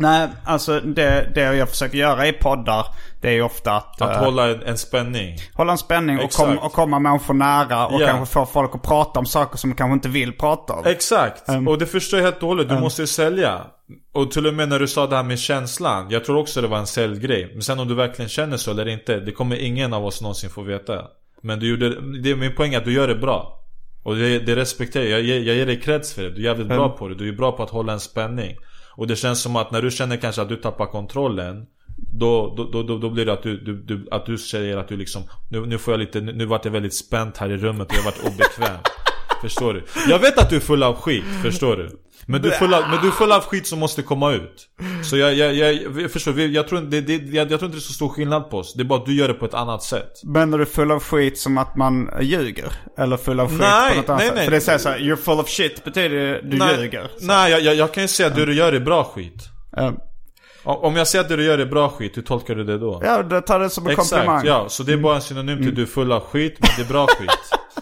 [0.00, 2.86] Nej, alltså det, det jag försöker göra i poddar,
[3.20, 5.36] det är ju ofta att, Att eh, hålla en, en spänning.
[5.54, 8.06] hålla en spänning och, kom, och komma människor nära och Ja.
[8.06, 10.86] kanske få folk att prata om saker som de kanske inte vill prata om.
[10.86, 12.68] Exakt, Um, och det förstår jag helt och hållet.
[12.68, 13.60] Du måste ju sälja.
[14.12, 16.10] Och till och med när du sa det här med känslan.
[16.10, 17.50] Jag tror också det var en säljgrej.
[17.52, 19.20] Men sen om du verkligen känner så eller inte.
[19.20, 21.02] Det kommer ingen av oss någonsin få veta.
[21.42, 23.56] Men du gjorde, det är min poäng att du gör det bra.
[24.02, 25.20] Och det, det respekterar jag.
[25.20, 26.30] Jag, jag ger dig creds för det.
[26.30, 27.14] Du är jävligt bra på det.
[27.14, 28.56] Du är bra på att hålla en spänning.
[28.96, 31.66] Och det känns som att när du känner kanske att du tappar kontrollen.
[32.12, 34.96] Då, då, då, då, blir det att du, du, du, att du säger att du
[34.96, 37.88] liksom Nu, nu får jag lite, nu, nu vart jag väldigt spänt här i rummet
[37.88, 38.78] och jag vart obekväm
[39.40, 39.84] Förstår du?
[40.08, 41.90] Jag vet att du är full av skit, förstår du?
[42.30, 44.68] Men du full av, men du full av skit som måste komma ut
[45.04, 47.78] Så jag, jag, jag, jag förstår, jag tror, det, det, jag, jag tror inte det
[47.78, 49.54] är så stor skillnad på oss Det är bara att du gör det på ett
[49.54, 52.72] annat sätt Men är du full av skit som att man ljuger?
[52.98, 54.36] Eller full av skit Nej, på något annat nej, sätt?
[54.36, 54.44] nej.
[54.44, 57.10] För det säger såhär, you're full of shit betyder det du Nej, ljuger.
[57.18, 59.48] Så, nej jag, jag, jag kan ju säga att det du gör är bra skit
[59.76, 59.92] eh,
[60.64, 63.00] Om jag säger att det du gör är bra skit, hur tolkar du det då?
[63.04, 64.24] ja, det tar det som en komplimang.
[64.36, 64.68] Exakt, ja.
[64.68, 66.88] Så det är bara en synonym till du är full av skit, men det är
[66.88, 67.30] bra skit.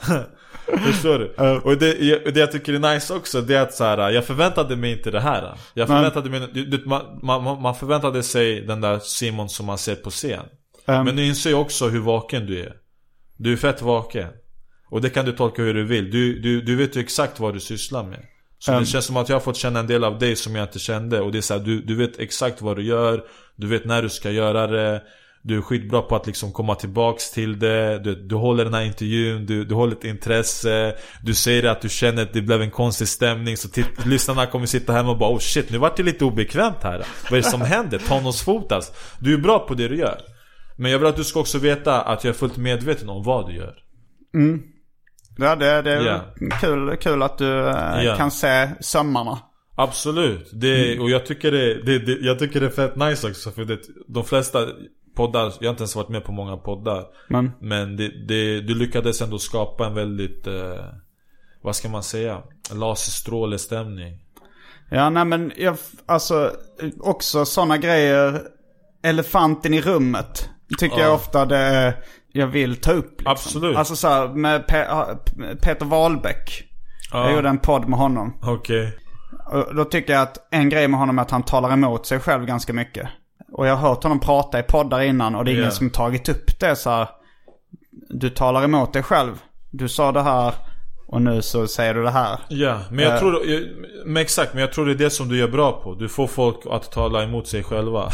[0.77, 1.35] Förstår du?
[1.65, 4.25] Och det, jag- det jag tycker är nice också, det är att så här, jag
[4.25, 5.55] förväntade mig inte det här.
[5.75, 9.95] Jag förväntade mig, du, man, man, man förväntade sig den där Simon som man ser
[9.95, 10.45] på scen.
[10.87, 12.73] Um, Men du inser ju också hur vaken du är.
[13.37, 14.29] Du är fett vaken.
[14.91, 16.11] Och det kan du tolka hur du vill.
[16.11, 18.21] Du, du, du vet ju exakt vad du sysslar med.
[18.59, 18.81] Så Um.
[18.81, 20.79] det känns som att jag har fått känna en del av dig som jag inte
[20.79, 21.21] kände.
[21.21, 23.25] Och det är så här, du, du vet exakt vad du gör.
[23.57, 25.03] Du vet när du ska göra det.
[25.49, 27.99] Du är skitbra på att liksom komma tillbaks till det.
[27.99, 29.47] Du, du håller den här intervjun.
[29.47, 30.95] Du, du håller ett intresse.
[31.23, 33.57] Du säger att du känner att det blev en konstig stämning.
[33.57, 36.83] Så titt, lyssnarna kommer sitta hemma och bara oh shit, nu vart det lite obekvämt
[36.83, 37.05] här.
[37.31, 37.99] Vad är det som händer?
[37.99, 38.93] Tonårsfotas.
[39.21, 40.19] Du är bra på det du gör.
[40.77, 43.49] Men jag vill att du ska också veta att jag är fullt medveten om vad
[43.49, 43.75] du gör.
[45.39, 46.21] ja, det, det är Ja.
[46.61, 47.45] kul, kul att du
[48.05, 48.15] Ja.
[48.17, 49.39] kan se sömmarna.
[49.77, 50.51] Absolut.
[50.53, 53.51] Det, Och jag tycker det, det, det, jag tycker det är fett nice också.
[53.51, 53.79] För det,
[54.09, 54.59] de flesta
[55.27, 57.05] poddar, jag har inte ens varit med på många poddar.
[57.29, 60.85] Men, Men det, det, du lyckades ändå skapa en väldigt, eh,
[61.63, 62.43] vad ska man säga?
[62.75, 64.19] Laserstrålestämning.
[64.91, 66.53] ja, nej men jag, alltså
[67.01, 68.43] också sådana grejer.
[69.03, 70.49] Elefanten i rummet.
[70.79, 71.95] Tycker jag ofta det
[72.33, 73.11] jag vill ta upp.
[73.11, 73.33] Liksom.
[73.33, 73.77] Absolut.
[73.77, 75.17] Alltså så här, med Pe-
[75.63, 76.65] Peter Wahlbeck.
[77.13, 78.39] Jag gjorde en podd med honom.
[78.43, 78.99] Okej.
[79.53, 82.21] Och då tycker jag att en grej med honom är att han talar emot sig
[82.21, 83.09] själv ganska mycket.
[83.59, 85.71] Och jag har hört honom prata i poddar innan och det är ingen Ja.
[85.71, 87.09] som tagit upp det så här.
[88.11, 89.43] Du talar emot dig själv.
[89.71, 90.55] Du sa det här
[91.09, 92.39] och nu så säger du det här.
[92.49, 93.19] Ja, men jag Eh.
[93.19, 93.63] tror, jag-
[94.07, 95.95] men exakt, men jag tror det är det som du gör bra på.
[95.95, 98.11] Du får folk att tala emot sig själva.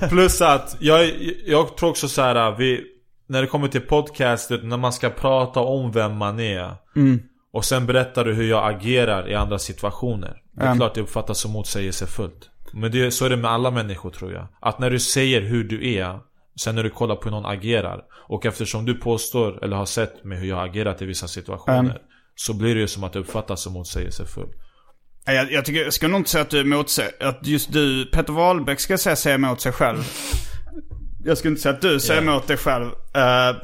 [0.08, 1.10] Plus att, jag,
[1.46, 2.84] jag tror också så här, vi,
[3.28, 6.74] när det kommer till podcastet, när man ska prata om vem man är.
[7.52, 10.36] Och sen berättar du hur jag agerar i andra situationer.
[10.52, 10.78] Det är Mm.
[10.78, 12.48] klart det uppfattas som motsägelsefullt.
[12.72, 14.48] Men det, så är det med alla människor tror jag.
[14.60, 16.18] Att när du säger hur du är,
[16.60, 18.00] sen när du kollar på hur någon agerar.
[18.28, 21.78] Och eftersom du påstår, eller har sett med hur jag har agerat i vissa situationer.
[21.78, 21.96] Mm.
[22.34, 24.52] Så blir det ju som att det uppfattas som motsägelsefullt.
[25.26, 27.72] Nej, Jag, jag, tycker, jag ska nog inte säga att du är motsäger, att just
[27.72, 29.98] du, Peter Wahlbeck ska säga säga emot sig själv.
[31.24, 32.30] Jag skulle inte säga att du säger Ja.
[32.30, 32.86] emot dig själv.
[33.14, 33.56] Eh,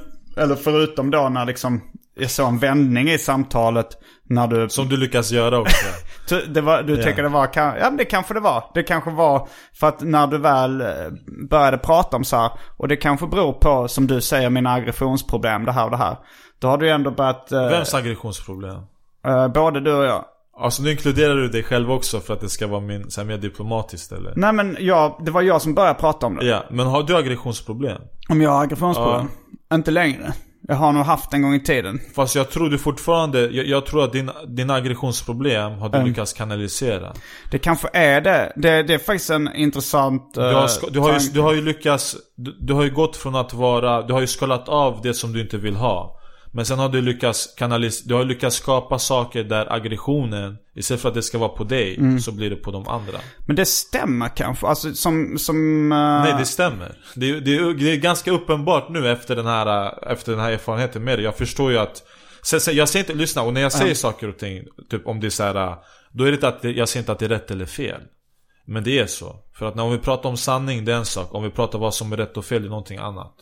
[0.42, 1.80] eller förutom då när liksom,
[2.20, 3.86] jag såg en vändning i samtalet.
[4.30, 5.86] När du Som du lyckas göra också.
[6.62, 7.04] Var, du Ja.
[7.04, 8.64] tycker det var, ja men det kanske det var.
[8.74, 9.48] Det kanske var
[9.80, 10.86] för att när du väl eh,
[11.50, 15.64] började prata om så här, och det kanske beror på, som du säger, mina aggressionsproblem,
[15.64, 16.16] det här och det här.
[16.58, 18.76] Då har du ju ändå börjat, eh, Vems aggressionsproblem?
[19.26, 20.24] eh, både du och jag.
[20.60, 23.28] Alltså nu inkluderar du dig själv också för att det ska vara min, så här,
[23.28, 24.32] mer diplomatiskt eller?
[24.36, 26.46] Nej men jag, det var jag som började prata om det.
[26.46, 28.02] Ja, men har du aggressionsproblem?
[28.28, 29.28] Om jag har aggressionsproblem?
[29.74, 30.32] Inte längre.
[30.70, 32.00] Jag har nog haft en gång i tiden.
[32.14, 36.08] Fast jag tror du fortfarande, jag, jag tror att din, dina aggressionsproblem har du Mm.
[36.08, 37.12] lyckats kanalisera.
[37.50, 38.52] Det kanske är det.
[38.56, 41.52] Det, det är faktiskt en intressant Du har, eh, ska- du, har ju, du har
[41.52, 45.00] ju lyckats, du, du har ju gått från att vara, du har ju skalat av
[45.02, 46.17] det som du inte vill ha.
[46.52, 51.08] Men sen har du lyckats kanalis, du har lyckats skapa saker där aggressionen, istället för
[51.08, 52.20] att det ska vara på dig, Mm.
[52.20, 53.18] så blir det på de andra.
[53.46, 54.66] Men det stämmer kanske.
[54.66, 55.92] Alltså som, som...
[55.92, 56.98] eh, Nej det stämmer.
[57.14, 61.04] Det, är- det, det är ganska uppenbart nu efter den här, efter den här erfarenheten
[61.04, 61.22] med det.
[61.22, 62.02] Jag förstår ju att
[62.42, 65.20] sen, sen, Jag säger inte, lyssna, och när jag säger saker och ting, typ om
[65.20, 65.74] det är så här,
[66.12, 68.00] Då är det inte att jag säger inte att det är rätt eller fel.
[68.66, 69.36] Men det är så.
[69.58, 71.34] För att när om vi pratar om sanning, det är en sak.
[71.34, 73.34] Om vi pratar vad som är rätt och fel, det är någonting annat.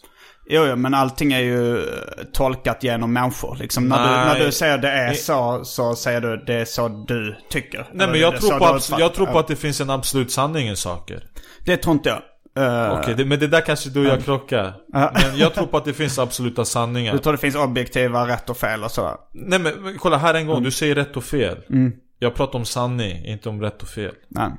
[0.49, 1.85] Jo, jo, men allting är ju eh,
[2.33, 3.57] tolkat genom människor.
[3.57, 6.89] Liksom, när, du, när du säger det är så, så säger du det är så
[6.89, 7.79] du tycker.
[7.79, 10.31] Nej Eller men jag tror, på, abs- jag tror på att det finns en absolut
[10.31, 11.25] sanning i saker.
[11.65, 12.23] Det tror inte jag.
[12.59, 14.75] Eh, Okej, det, men det där kanske du och jag krockar.
[14.93, 17.13] Men jag tror på att det finns absoluta sanningar.
[17.13, 19.11] Du tror det finns objektiva rätt och fel och så?
[19.33, 21.59] Nej men, kolla här en gång, du säger rätt och fel.
[21.71, 21.93] Mm.
[22.19, 24.13] Jag pratar om sanning, inte om rätt och fel.
[24.29, 24.51] Nej.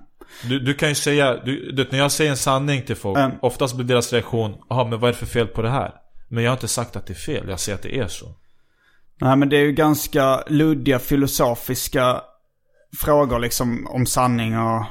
[0.44, 3.32] Du, du kan ju säga, du, du, när jag säger en sanning till folk, Mm.
[3.42, 5.92] oftast blir deras reaktion Jaha men vad är det för fel på det här?
[6.30, 8.36] Men jag har inte sagt att det är fel, jag säger att det är så.
[9.22, 12.22] Nej men det är ju ganska luddiga filosofiska
[12.98, 14.86] frågor liksom om sanning och,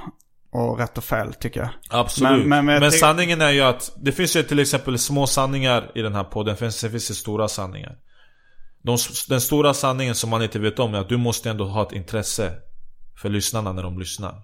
[0.53, 1.69] och rätt och fel tycker jag.
[1.91, 2.31] Absolut.
[2.31, 5.91] Men- Men, men- men sanningen är ju att det finns ju till exempel små sanningar
[5.95, 7.97] i den här podden, sen finns finns det stora sanningar.
[8.83, 8.97] De,
[9.29, 11.93] den stora sanningen som man inte vet om är att du måste ändå ha ett
[11.93, 12.53] intresse
[13.23, 14.35] för lyssnarna när de lyssnar.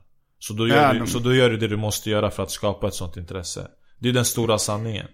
[0.45, 2.87] Så då, gör du, så då gör du det du måste göra för att skapa
[2.89, 3.67] ett sånt intresse.
[3.99, 5.07] Det är den stora sanningen.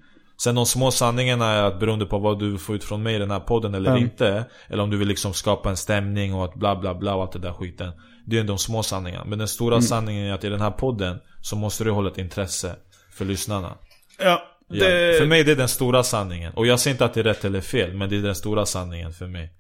[0.43, 3.19] Sen de små sanningarna är att beroende på vad du får ut från mig i
[3.19, 4.03] den här podden eller Mm.
[4.03, 7.23] inte Eller om du vill liksom skapa en stämning och att bla bla bla och
[7.23, 7.93] allt det där skiten
[8.27, 9.25] Det är de små sanningarna.
[9.25, 9.83] Men den stora Mm.
[9.83, 12.77] sanningen är att i den här podden Så måste du hålla ett intresse
[13.13, 13.75] för lyssnarna
[14.19, 14.85] Ja, Ja.
[15.19, 16.53] För mig det är den stora sanningen.
[16.55, 18.67] Och jag säger inte att det är rätt eller fel, men det är den stora
[18.67, 19.53] sanningen för mig.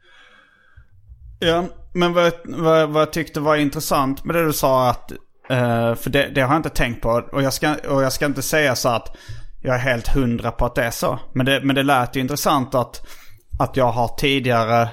[1.40, 1.64] Ja,
[1.94, 5.12] men vad, vad, vad jag tyckte var intressant med det du sa att,
[5.50, 7.08] eh, för det, det har jag inte tänkt på.
[7.32, 9.16] Och jag, ska, och jag ska inte säga så att
[9.62, 11.18] jag är helt hundra på att det är så.
[11.34, 13.06] Men det, men det lät ju intressant att,
[13.58, 14.88] att jag har tidigare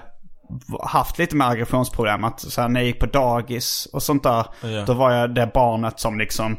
[0.84, 2.24] haft lite med aggressionsproblem.
[2.24, 4.84] Att så här, när jag gick på dagis och sånt där, Ja.
[4.88, 6.58] då var jag det barnet som liksom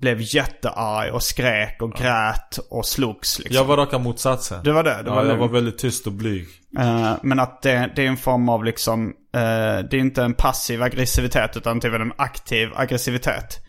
[0.00, 3.56] blev jättearg och skrek och grät och slogs liksom.
[3.56, 4.62] Jag var raka motsatsen.
[4.64, 5.02] Det var det?
[5.04, 5.40] det var ja, jag lugn.
[5.40, 6.46] var väldigt tyst och blyg.
[6.78, 10.82] Eh, men att det, det är en form av liksom, det är inte en passiv
[10.82, 13.64] aggressivitet utan typ en aktiv aggressivitet.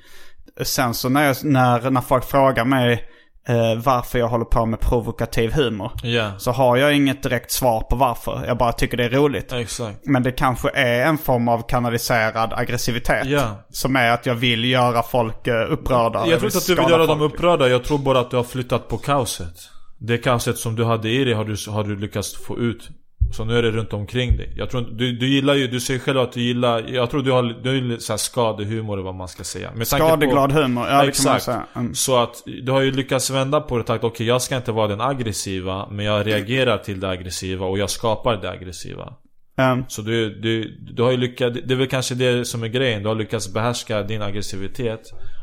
[0.62, 3.10] Sen så när, jag, när, när folk frågar mig
[3.47, 5.91] eh, varför jag håller på med provokativ humor.
[6.03, 6.32] Ja.
[6.38, 8.43] Så har jag inget direkt svar på varför.
[8.47, 9.53] Jag bara tycker det är roligt.
[9.53, 9.99] Exakt.
[10.05, 13.26] Men det kanske är en form av kanaliserad aggressivitet.
[13.26, 13.66] Ja.
[13.70, 16.28] Som är att jag vill göra folk eh, upprörda.
[16.28, 17.34] Jag tror inte att du vill göra dem folk.
[17.34, 19.55] upprörda, jag tror bara att du har flyttat på kaoset.
[19.99, 22.89] Det kaoset som du hade i dig har du, har du lyckats få ut.
[23.32, 24.53] Så nu är det runt omkring dig.
[24.57, 27.32] Jag tror du, du gillar ju, du säger själv att du gillar, jag tror du
[27.32, 29.71] har, du har så här skadehumor eller vad man ska säga.
[29.75, 31.43] Med tanke på- Skadeglad humor, ja Exakt.
[31.43, 31.65] säga.
[31.75, 31.95] Mm.
[31.95, 34.88] Så att du har ju lyckats vända på det sagt okej jag ska inte vara
[34.88, 39.13] den aggressiva Men jag reagerar till det aggressiva och jag skapar det aggressiva
[39.57, 39.84] Mm.
[39.88, 43.01] Så du, du, du har ju lyckats, det är väl kanske det som är grejen
[43.01, 45.01] Du har lyckats behärska din aggressivitet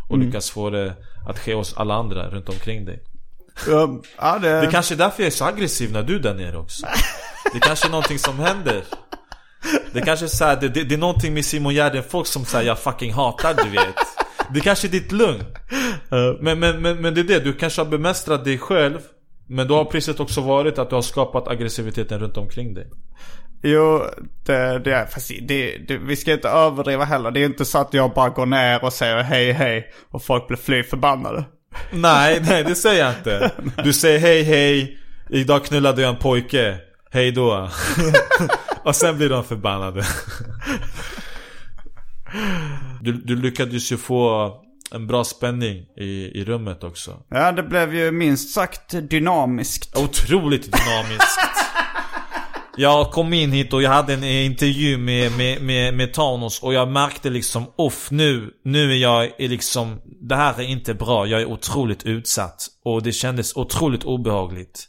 [0.09, 0.27] Och Mm.
[0.27, 0.95] lyckats få det
[1.29, 3.03] att ske hos alla andra runt omkring dig
[4.19, 4.61] ja, det...
[4.61, 6.87] Det kanske är därför jag är så aggressiv när du är där nere också
[7.57, 8.85] Det kanske är någonting som händer.
[9.93, 12.67] Det kanske är så här, det, det, det är någonting med Simon Gärdenfolk som säger
[12.67, 13.97] jag fucking hatar du vet.
[14.55, 15.45] Det kanske är ditt lugn.
[16.41, 18.99] Men, men, men, men det är det, du kanske har bemästrat dig själv
[19.49, 22.91] Men då har priset också varit att du har skapat aggressiviteten runt omkring dig.
[23.63, 24.03] Jo,
[24.47, 27.31] det, det är fast det, det, vi ska inte överdriva heller.
[27.31, 30.49] Det är inte så att jag bara går ner och säger hej hej och folk
[30.49, 31.45] blir fly förbannade.
[31.91, 33.51] Nej, nej det säger jag inte.
[33.85, 34.99] Du säger hej hej.
[35.31, 36.79] Idag knullade jag en pojke
[37.17, 37.71] Hej då.
[38.85, 40.05] Och sen blir de förbannade.
[43.01, 44.53] Du, du lyckades ju få
[44.91, 47.23] en bra spänning i, i rummet också.
[47.31, 49.97] Ja, det blev ju minst sagt dynamiskt.
[49.97, 51.41] Otroligt dynamiskt.
[52.77, 56.75] Jag kom in hit och jag hade en intervju med, med, med, med Thanos och
[56.75, 61.27] jag märkte liksom Off nu, nu är jag är liksom Det här är inte bra,
[61.27, 62.67] jag är otroligt utsatt.
[62.85, 64.89] Och det kändes otroligt obehagligt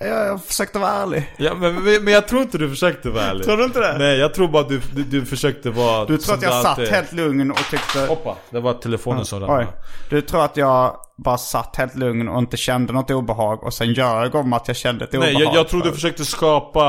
[0.00, 1.34] Jag, jag försökte vara ärlig.
[1.36, 1.74] Ja men,
[2.04, 3.98] men jag tror inte du försökte vara ärlig Tror du inte det?
[3.98, 6.88] Nej jag tror bara du, du, du försökte vara Du tror att jag satt alltid
[6.88, 8.06] helt lugn och tyckte...
[8.06, 9.66] Hoppa, det var telefonen som ramlade
[10.10, 13.92] Du tror att jag bara satt helt lugn och inte kände något obehag och sen
[13.92, 15.32] ljög om att jag kände ett obehag?
[15.32, 16.84] Nej jag, jag tror du för- försökte skapa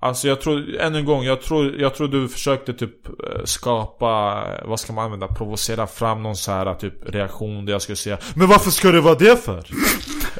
[0.00, 4.42] Alltså jag tror, än en gång, jag tror, jag tror du försökte typ eh, skapa
[4.62, 5.28] eh, Vad ska man använda?
[5.28, 9.00] Provocera fram någon så här typ reaktion där jag skulle säga Men varför ska det
[9.00, 9.64] vara det för?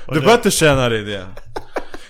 [0.08, 1.24] Du behöver inte känna dig det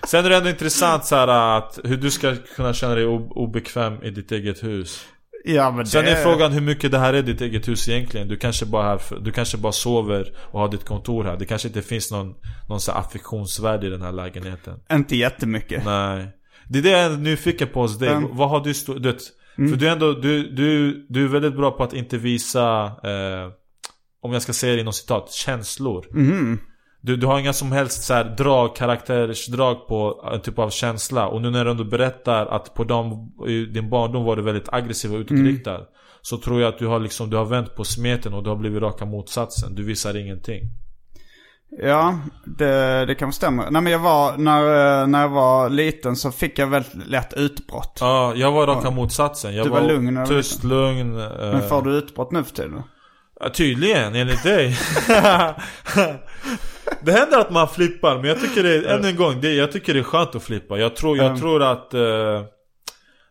[0.06, 1.28] Sen är det ändå intressant så här
[1.58, 5.06] att hur du ska kunna känna dig obekväm i ditt eget hus.
[5.44, 6.10] Ja men Sen det...
[6.10, 8.28] är frågan hur mycket det här är ditt eget hus egentligen.
[8.28, 11.36] Du kanske bara, här, du kanske bara sover och har ditt kontor här.
[11.36, 12.34] Det kanske inte finns någon,
[12.68, 14.74] någon så här affektionsvärde i den här lägenheten.
[14.92, 15.84] Inte jättemycket.
[15.84, 16.28] Nej.
[16.68, 18.36] Det är det jag är nyfiken på hos dig, Mm.
[18.36, 19.22] vad har du stå, du vet,
[19.56, 23.50] För du är ändå, du, du, du är väldigt bra på att inte visa eh,
[24.22, 26.06] Om jag ska säga det inom citat, känslor
[27.06, 31.26] du, du har inga som helst så här drag, karaktärsdrag på en typ av känsla
[31.28, 34.72] Och nu när du ändå berättar att på dem, i din barndom var du väldigt
[34.72, 35.80] aggressiv och utåtriktad
[36.22, 38.56] Så tror jag att du har liksom, du har vänt på smeten och du har
[38.56, 40.62] blivit raka motsatsen Du visar ingenting
[41.82, 43.70] Ja, det, det kan stämma.
[43.70, 47.34] Nej men jag var, när, eh, när jag var liten så fick jag väldigt lätt
[47.34, 47.98] utbrott.
[48.00, 49.56] Ja, jag var raka motsatsen.
[49.56, 51.20] Jag Du var lugn när du var Tyst, lugn.
[51.20, 52.82] eh, Men får du utbrott nu för tiden?
[53.40, 54.76] Ja, tydligen, enligt dig.
[57.06, 59.94] det händer att man flippar, men jag tycker det, än en gång, det, jag tycker
[59.94, 60.78] det är skönt att flippa.
[60.78, 61.40] Jag tror, jag Mm.
[61.40, 61.94] tror att...
[61.94, 62.44] Eh,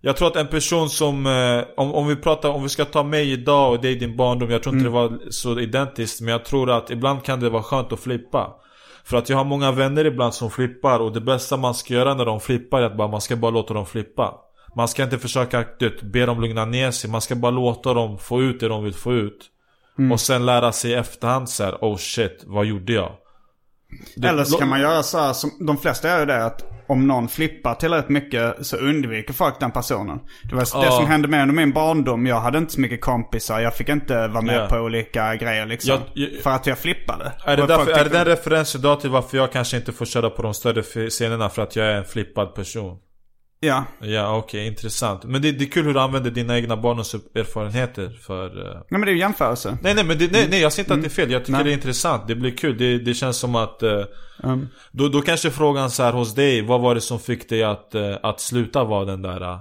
[0.01, 3.03] jag tror att en person som, eh, om, om vi pratar, om vi ska ta
[3.03, 4.93] mig idag och dig i din barndom, jag tror inte Mm.
[5.09, 8.53] det var så identiskt, men jag tror att ibland kan det vara skönt att flippa.
[9.03, 12.13] För att jag har många vänner ibland som flippar och det bästa man ska göra
[12.13, 14.33] när de flippar är att bara, man ska bara låta dem flippa.
[14.75, 17.93] Man ska inte försöka du vet, be dem lugna ner sig, man ska bara låta
[17.93, 19.45] dem få ut det de vill få ut.
[19.99, 20.11] Mm.
[20.11, 23.11] Och sen lära sig i efterhand så här, oh shit, vad gjorde jag?
[24.15, 26.71] Det- Eller så kan man göra så här som de flesta gör ju det att
[26.87, 30.19] om någon flippar tillräckligt mycket så undviker folk den personen.
[30.49, 32.25] Det var det som hände mig under min barndom.
[32.25, 33.59] Jag hade inte så mycket kompisar.
[33.59, 34.67] Jag fick inte vara med Ja.
[34.67, 35.89] på olika grejer liksom.
[35.91, 37.31] Jag- jag- för att jag flippade.
[37.45, 40.05] Är det, Och därför, är det den referensen idag till varför jag kanske inte får
[40.05, 42.97] köra på de större scenerna för att jag är en flippad person?
[43.65, 43.83] Ja.
[43.99, 45.23] Ja okej, intressant.
[45.23, 48.45] Men det, det är kul hur du använder dina egna barndoms erfarenheter för...
[48.67, 49.77] eh, Nej men det är ju jämförelse.
[49.81, 51.51] Nej nej men det, nej, nej jag ser inte att det är fel, jag tycker
[51.51, 51.63] Nej.
[51.63, 52.27] det är intressant.
[52.27, 53.83] Det blir kul, det, det känns som att...
[53.83, 54.01] eh,
[54.43, 54.67] Mm.
[54.91, 57.95] då, då kanske frågan så här hos dig, vad var det som fick dig att,
[57.95, 59.59] eh, att sluta vara den där...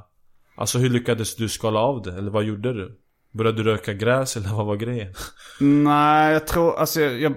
[0.56, 2.12] Alltså hur lyckades du skala av det?
[2.12, 2.98] Eller vad gjorde du?
[3.32, 5.14] Började du röka gräs eller vad var grejen?
[5.60, 7.34] Nej, jag tror, alltså jag, jag,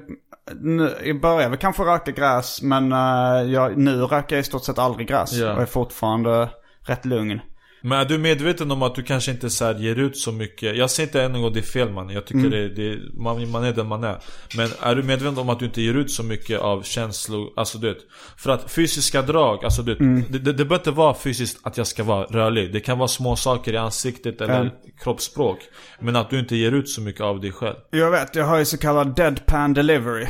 [0.56, 4.64] nu, jag började väl kanske röka gräs men eh, jag, nu röker jag i stort
[4.64, 5.34] sett aldrig gräs.
[5.34, 5.54] Ja.
[5.54, 6.50] Och är fortfarande
[6.82, 7.41] rätt lugn.
[7.88, 10.78] Men är du medveten om att du kanske inte så ger ut så mycket?
[10.78, 12.10] Jag säger inte än en gång det är fel man.
[12.10, 14.18] Jag tycker det, det, man, man är den man är.
[14.58, 17.50] Men är du medveten om att du inte ger ut så mycket av känslor?
[17.56, 17.98] Alltså du vet.
[18.38, 21.78] För att fysiska drag, alltså du vet, det, det, det behöver inte vara fysiskt att
[21.78, 22.74] jag ska vara rörlig.
[22.74, 24.70] Det kan vara små saker i ansiktet eller Mm.
[25.04, 25.60] kroppsspråk.
[26.00, 27.76] Men att du inte ger ut så mycket av dig själv.
[27.92, 30.28] Jag vet, jag har ju så kallad deadpan delivery.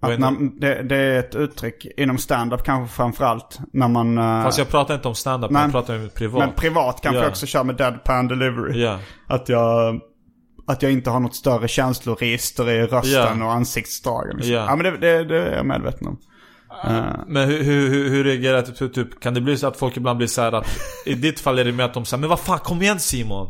[0.00, 3.58] Att när, det, det är ett uttryck inom stand-up kanske framförallt.
[3.72, 4.18] När man...
[4.18, 6.38] eh, Fast jag pratar inte om stand-up, jag pratar om privat.
[6.46, 7.22] Men privat kanske Ja.
[7.22, 8.82] jag också kör med deadpan delivery.
[8.82, 8.98] Ja.
[9.26, 10.00] Att jag...
[10.66, 13.44] Att jag inte har något större känsloregister i rösten Ja.
[13.46, 14.36] och ansiktsdragen.
[14.36, 14.54] Liksom.
[14.54, 14.66] Ja.
[14.68, 14.76] Ja.
[14.76, 16.18] men det, det, det är jag medveten om.
[17.26, 18.72] Men hur, hur, hur, hur reagerar du?
[18.72, 20.68] Typ, typ, kan det bli så att folk ibland blir så här att
[21.06, 23.46] I ditt fall är det mer att de säger Men vad fan kom igen Simon!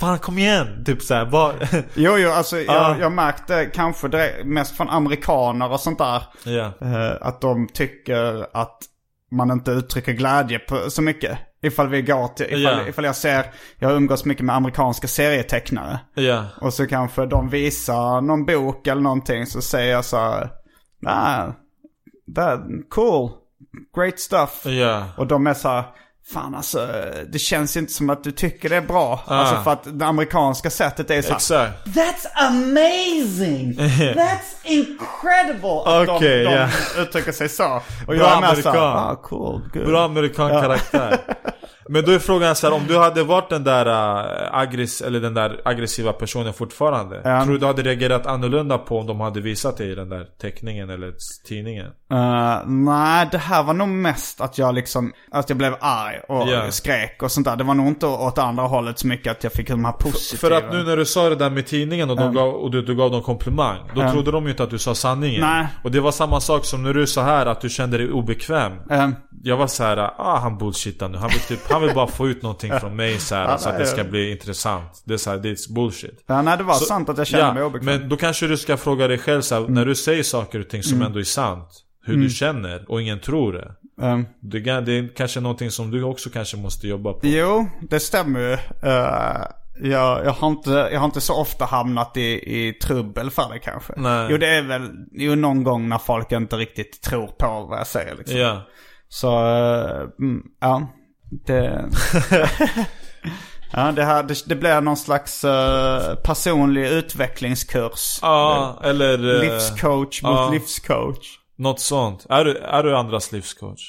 [0.00, 0.84] Fan kom igen!
[0.84, 1.54] Typ såhär, vad...
[1.94, 2.88] Jo, jo, alltså Ja.
[2.88, 6.22] jag, jag märkte kanske direkt, mest från amerikaner och sånt där.
[6.80, 8.78] eh, att de tycker att
[9.30, 11.38] man inte uttrycker glädje på, så mycket.
[11.62, 12.88] Ifall vi går till, ifall, Ja.
[12.88, 13.44] ifall jag ser,
[13.78, 15.98] jag umgås mycket med amerikanska serietecknare.
[16.14, 16.44] Ja.
[16.60, 20.48] Och så kanske de visar någon bok eller någonting så säger jag så här,
[21.02, 21.50] nah,
[22.36, 23.30] that, cool,
[23.96, 24.62] great stuff.
[24.66, 25.04] Ja.
[25.16, 25.84] Och de är så här,
[26.32, 26.88] fan alltså,
[27.28, 29.24] det känns inte som att du tycker det är bra.
[29.26, 29.34] Ah.
[29.34, 31.86] Alltså för att det amerikanska sättet är så Exakt.
[31.86, 33.72] That's amazing!
[33.98, 36.14] That's incredible!
[36.16, 36.68] Okej, de, de ja.
[37.02, 37.76] uttrycker sig så.
[37.76, 38.96] Och Bra jag är med så amerikan.
[38.96, 39.86] ah, cool, good.
[39.86, 41.18] Bra amerikan karaktär.
[41.88, 45.20] Men då är frågan så här, om du hade varit den där äh, aggress eller
[45.20, 47.20] den där aggressiva personen fortfarande.
[47.24, 47.42] Ja.
[47.44, 50.90] Tror du du hade reagerat annorlunda på om de hade visat dig den där teckningen
[50.90, 51.12] eller
[51.48, 51.86] tidningen?
[52.12, 56.48] Eh, nej, det här var nog mest att jag liksom, att jag blev arg och
[56.48, 56.70] Ja.
[56.70, 57.56] skrek och sånt där.
[57.56, 60.40] Det var nog inte åt andra hållet så mycket att jag fick de här positiva.
[60.40, 62.82] För att nu när du sa det där med tidningen och, de gav, och du,
[62.82, 64.12] du gav dem komplimang Då Ja.
[64.12, 65.66] trodde de ju inte att du sa sanningen Nej.
[65.84, 68.72] Och det var samma sak som när du sa här att du kände dig obekväm
[69.42, 72.28] Jag var så här, ah han bullshittar nu Han vill, typ, han vill bara få
[72.28, 75.18] ut någonting från mig så här, Ja, så att det ska bli intressant Det är
[75.18, 77.54] så här, det är bullshit ja, nej, det var Så- sant att jag kände ja,
[77.54, 77.88] mig obekväm.
[77.88, 78.00] Mm.
[78.00, 80.68] Men då kanske du ska fråga dig själv så här, när du säger saker och
[80.68, 84.92] ting som ändå är sant Hur du känner och ingen tror det Eh, det, det
[84.92, 88.52] är kanske någonting som du också kanske måste jobba på Jo, det stämmer ju.
[88.52, 89.42] Eh,
[89.82, 92.22] jag, jag, har inte, jag har inte så ofta hamnat i,
[92.58, 93.92] i trubbel för det kanske.
[93.96, 94.26] Nej.
[94.30, 97.86] Jo, det är väl jo, någon gång när folk inte riktigt tror på vad jag
[97.86, 98.38] säger liksom.
[98.38, 98.62] Ja
[99.08, 100.86] Så, eh, mm, ja.
[101.30, 101.88] Det...
[103.72, 108.18] ja, det, här, det, det blir någon slags eh, personlig utvecklingskurs.
[108.22, 109.34] Ja, eller...
[109.34, 110.50] eh, Livscoach mot ja.
[110.50, 111.38] livscoach.
[111.58, 112.26] Något sånt.
[112.28, 113.80] Är du, är du andras livscoach?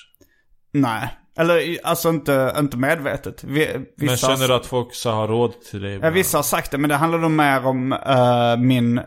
[0.74, 1.16] Nej.
[1.38, 3.44] Eller alltså inte, inte medvetet.
[3.44, 6.00] Vi, Men känner du att folk så har råd till dig?
[6.02, 9.02] Ja, vissa har sagt det, men det handlar nog mer om eh, min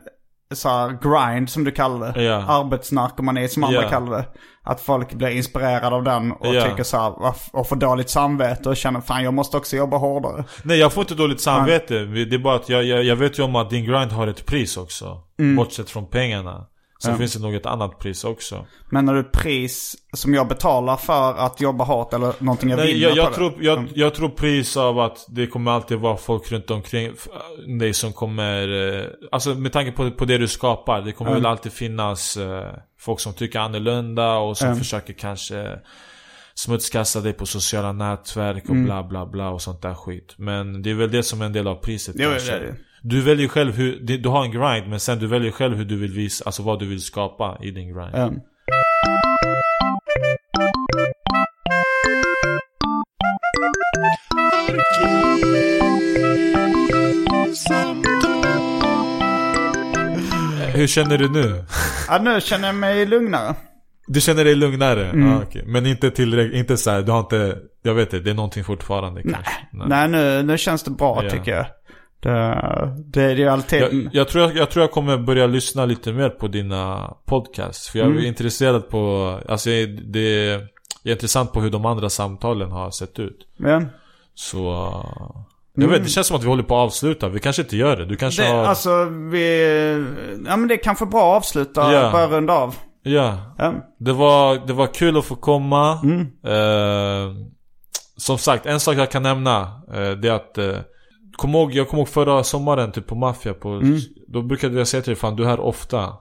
[0.54, 2.22] så här, grind som du kallar det.
[2.22, 2.34] Ja.
[2.48, 3.88] Arbetsnarkomani som andra Ja.
[3.88, 4.24] kallar det.
[4.64, 6.62] Att folk blir inspirerade av den och Ja.
[6.68, 9.96] tycker så här, "Varf- och får dåligt samvete och känner fan jag måste också jobba
[9.96, 10.44] hårdare.
[10.62, 11.94] Nej jag får inte dåligt samvete.
[12.04, 14.46] Det är bara att jag, jag, jag vet ju om att din grind har ett
[14.46, 15.18] pris också.
[15.38, 15.56] Mm.
[15.56, 16.66] Bortsett från pengarna.
[17.02, 18.66] Så finns det nog ett annat pris också.
[18.90, 23.08] Menar du pris som jag betalar för att jobba hårt eller någonting jag Nej, vinner
[23.08, 26.52] jag, jag, på tror, jag, jag tror pris av att det kommer alltid vara folk
[26.52, 27.12] runt omkring
[27.80, 28.92] dig som kommer...
[28.98, 31.00] eh, Alltså med tanke på, på det du skapar.
[31.02, 35.78] Det kommer väl alltid finnas eh, folk som tycker annorlunda och som försöker kanske
[36.54, 40.34] smutskasta dig på sociala nätverk och bla bla bla och sånt där skit.
[40.36, 42.50] Men det är väl det som är en del av priset Jo, kanske.
[42.50, 42.74] det är det.
[43.04, 45.96] Du väljer själv hur, du har en grind men sen du väljer själv hur du
[45.96, 48.10] vill visa, alltså vad du vill skapa i din grind.
[48.12, 48.30] Ja.
[60.74, 61.64] Hur känner du nu?
[62.08, 63.54] ja, nu känner jag mig lugnare.
[64.06, 65.08] Du känner dig lugnare?
[65.10, 65.32] Mm.
[65.32, 65.62] Ah, okej.
[65.66, 68.64] Men inte tillräckligt, inte så här, du har inte, jag vet inte, det är någonting
[68.64, 69.52] fortfarande kanske?
[69.72, 71.30] Nej, nu, nu känns det bra Ja.
[71.30, 71.66] tycker jag.
[72.22, 73.82] Det, det är ju alltid...
[73.82, 77.88] Jag, jag, tror jag, jag tror jag kommer börja lyssna lite mer på dina podcasts.
[77.90, 78.18] För jag Mm.
[78.18, 79.70] är intresserad på, alltså
[80.04, 80.50] det
[81.04, 83.38] jag är intressant på hur de andra samtalen har sett ut.
[83.56, 83.88] Men,
[84.34, 85.04] Så...
[85.74, 87.28] Jag vet, det känns som att vi håller på att avsluta.
[87.28, 88.04] Vi kanske inte gör det.
[88.06, 88.64] Du kanske det, har...
[88.64, 89.66] alltså vi...
[90.46, 92.12] Ja men det är kanske bra att avsluta, Ja.
[92.12, 92.74] bara runda av.
[93.02, 93.54] Ja.
[93.58, 93.74] Ja.
[93.98, 96.00] Det var, det var kul att få komma.
[96.02, 96.20] Mm.
[96.46, 97.34] Eh,
[98.16, 99.60] som sagt, en sak jag kan nämna.
[99.94, 100.58] Eh, det är att...
[100.58, 100.76] Eh,
[101.36, 103.54] kom ihåg, jag kommer ihåg förra sommaren typ på Mafia.
[103.54, 103.98] På, Mm.
[104.28, 106.12] Då brukade jag säga till dig, fan du är här ofta.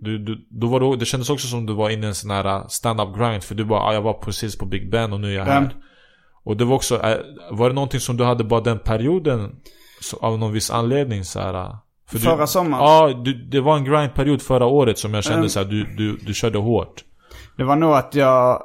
[0.00, 2.30] Du, du, då var du, det kändes också som du var inne i en sån
[2.30, 3.42] här uh, stand-up grind.
[3.44, 5.62] För du bara, ah, jag var precis på Big Ben och nu är jag här.
[5.62, 5.68] Ja.
[6.44, 7.16] Och det var också, eh,
[7.50, 9.50] var det någonting som du hade bara den perioden?
[10.00, 11.74] Så, av någon viss anledning så här, uh,
[12.08, 12.84] för du- Förra sommaren?
[12.84, 15.48] Ja, du, det var en grindperiod förra året som jag kände Mm.
[15.48, 17.04] så här, du, du, du körde hårt.
[17.56, 18.62] Det var nog att jag...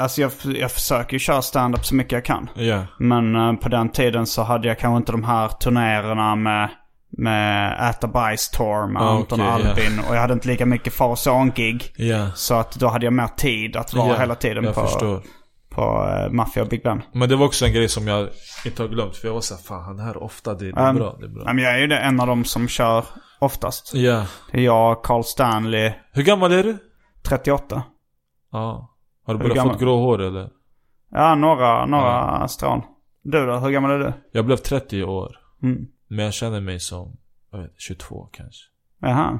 [0.00, 2.50] Alltså jag, jag försöker ju köra stand-up så mycket jag kan.
[2.54, 2.86] Ja.
[2.98, 6.68] Men eh, på den tiden så hade jag kanske inte de här turnéerna med,
[7.18, 10.00] med Äta Bajs Tour med Ah, Anton okej, Albin.
[10.08, 11.92] Och jag hade inte lika mycket Farzan-gig.
[11.96, 12.30] Ja.
[12.34, 15.22] Så att då hade jag mer tid att vara hela tiden jag på, förstår.
[15.70, 15.82] på
[16.26, 17.02] uh, Mafia och Big Ben.
[17.12, 18.28] Men det var också en grej som jag
[18.64, 19.16] inte har glömt.
[19.16, 20.54] För jag var såhär, fan han är här ofta.
[20.54, 21.16] Det, det är Um, bra.
[21.20, 21.44] Det är bra.
[21.44, 23.04] Men jag är ju en av dem som kör
[23.38, 23.94] oftast.
[24.52, 26.78] Är jag, Carl Stanley, Hur gammal är du?
[27.22, 27.82] 38.
[28.52, 28.86] Ja.
[29.26, 30.50] Har du börjat fått grå hår eller?
[31.10, 32.82] Ja, några, några strån.
[33.22, 33.56] Du då?
[33.58, 34.12] Hur gammal är du?
[34.32, 35.36] Jag blev 30 i år.
[35.62, 35.86] Mm.
[36.08, 37.16] Men jag känner mig som,
[37.52, 38.62] jag vet, 22 kanske.
[39.00, 39.38] Jaha.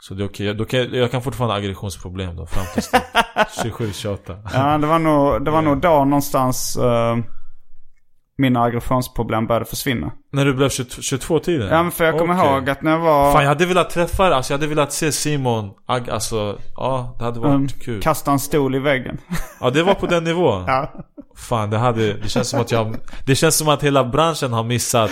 [0.00, 0.66] Så det är okej.
[0.66, 2.90] Kan, jag- jag kan fortfarande ha aggressionsproblem då fram tills
[3.62, 4.38] 27, 28.
[4.54, 7.16] Ja, det var nog, det var nog då någonstans uh,
[8.38, 10.12] mina aggressionsproblem började försvinna.
[10.32, 11.68] När du blev 22, 22 tiden?
[11.68, 12.52] Ja, men för jag kommer Okej.
[12.52, 13.32] ihåg att när jag var...
[13.32, 17.24] Fan jag hade velat träffa alltså jag hade velat se Simon, ag, alltså, ja det
[17.24, 18.02] hade varit um, kul.
[18.02, 19.18] kasta en stol i väggen.
[19.60, 20.64] Ja det var på den nivån?
[20.66, 20.92] ja.
[21.36, 24.64] Fan det hade, det känns som att jag, det känns som att hela branschen har
[24.64, 25.10] missat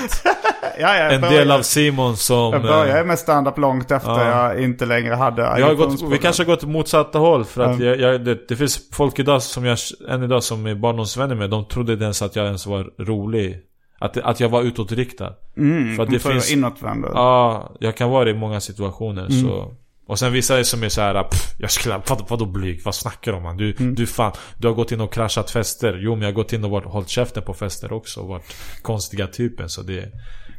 [0.78, 2.52] ja, en del av Simon som...
[2.52, 4.52] Jag började med stand-up långt efter Ja.
[4.52, 7.62] jag inte längre hade Vi, har gått, vi kanske har gått åt motsatta håll för
[7.64, 7.86] att Ja.
[7.86, 11.50] jag, jag, det, det finns folk idag som jag, än idag som är barndomsvänner med,
[11.50, 13.60] de trodde inte ens att jag ens var rolig.
[13.98, 15.32] Att, att jag var utåtriktad.
[15.56, 17.04] Mm, för att det för finns- inåtvänd.
[17.14, 19.42] Ja, jag kan vara det i många situationer Mm.
[19.42, 19.74] så
[20.06, 22.82] Och sen vissa som är så här, pff, jag skulle, vad, vadå blyg?
[22.84, 23.56] Vad snackar du om man?
[23.56, 23.94] Du, Mm.
[23.94, 26.64] du fan, du har gått in och kraschat fester Jo men jag har gått in
[26.64, 30.04] och varit, hållit käften på fester också och varit konstiga typen så det,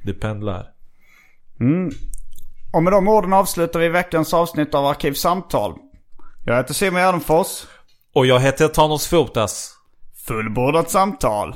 [0.05, 0.65] det pendlar
[2.73, 5.73] Och med de orden avslutar vi veckans avsnitt av Arkivsamtal.
[6.45, 7.63] Jag heter Simon Gärdenfors.
[8.13, 9.75] Och jag heter Thanos Fotas
[10.27, 11.55] Fullbordat samtal.